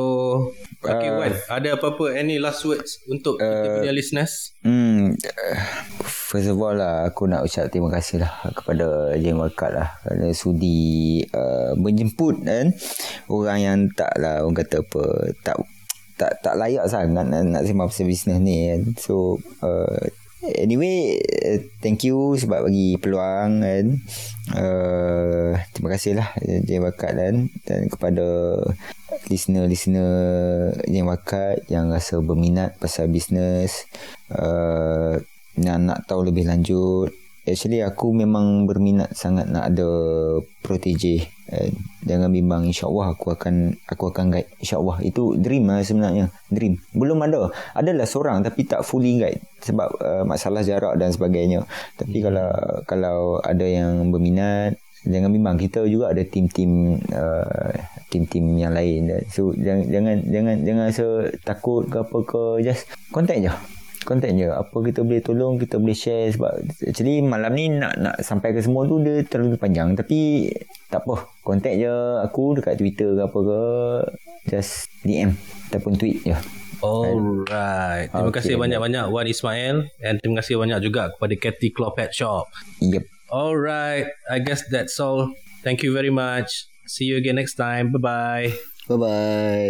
[0.79, 1.35] okay, Uh, Wan.
[1.51, 2.15] Ada apa-apa?
[2.15, 4.55] Any last words untuk kita punya listeners?
[4.63, 5.59] Hmm, uh,
[6.27, 10.35] first of all lah, aku nak ucap terima kasih lah kepada Jeng Wakat lah kerana
[10.35, 12.75] sudi uh, menjemput kan
[13.31, 15.03] orang yang tak lah orang kata apa
[15.39, 15.57] tak
[16.19, 18.81] tak tak layak sangat nak, nak sembang pasal bisnes ni kan.
[18.99, 20.03] So uh,
[20.47, 23.85] Anyway, uh, thank you sebab bagi peluang kan.
[24.53, 28.23] Uh, terima kasih lah Jeng Wakat kan dan kepada
[29.27, 30.13] listener-listener
[30.87, 33.89] yang wakat yang rasa berminat pasal bisnes
[34.31, 35.19] uh,
[35.57, 37.09] yang nak tahu lebih lanjut.
[37.47, 39.87] Actually aku memang berminat sangat nak ada
[40.59, 41.31] protege.
[41.47, 41.71] Uh,
[42.03, 44.51] jangan bimbang insyaallah aku akan aku akan guide.
[44.59, 46.27] Insyaallah itu dream lah sebenarnya.
[46.51, 46.75] Dream.
[46.91, 47.47] Belum ada.
[47.71, 51.63] Adalah seorang tapi tak fully guide sebab uh, masalah jarak dan sebagainya.
[51.95, 52.51] Tapi kalau
[52.83, 54.75] kalau ada yang berminat
[55.07, 57.71] jangan bimbang kita juga ada tim-tim uh,
[58.11, 59.07] tim-tim yang lain.
[59.31, 63.76] So jangan jangan jangan jangan rasa takut ke apa ke just contact je
[64.07, 68.55] je apa kita boleh tolong kita boleh share sebab actually malam ni nak nak sampai
[68.55, 70.47] ke semua tu dia terlalu panjang tapi
[70.87, 71.91] tak apa contact je
[72.23, 73.61] aku dekat Twitter ke apa ke
[74.47, 75.35] just DM
[75.67, 76.37] ataupun tweet je
[76.77, 78.13] Alright.
[78.13, 78.53] Terima Okay.
[78.53, 82.45] kasih banyak-banyak Wan Ismail and terima kasih banyak juga kepada Cathy Claw Pet Shop.
[82.77, 83.01] yep
[83.33, 84.07] Alright.
[84.29, 85.33] I guess that's all.
[85.65, 86.69] Thank you very much.
[86.85, 87.91] See you again next time.
[87.91, 88.53] Bye-bye.
[88.87, 89.65] Bye-bye.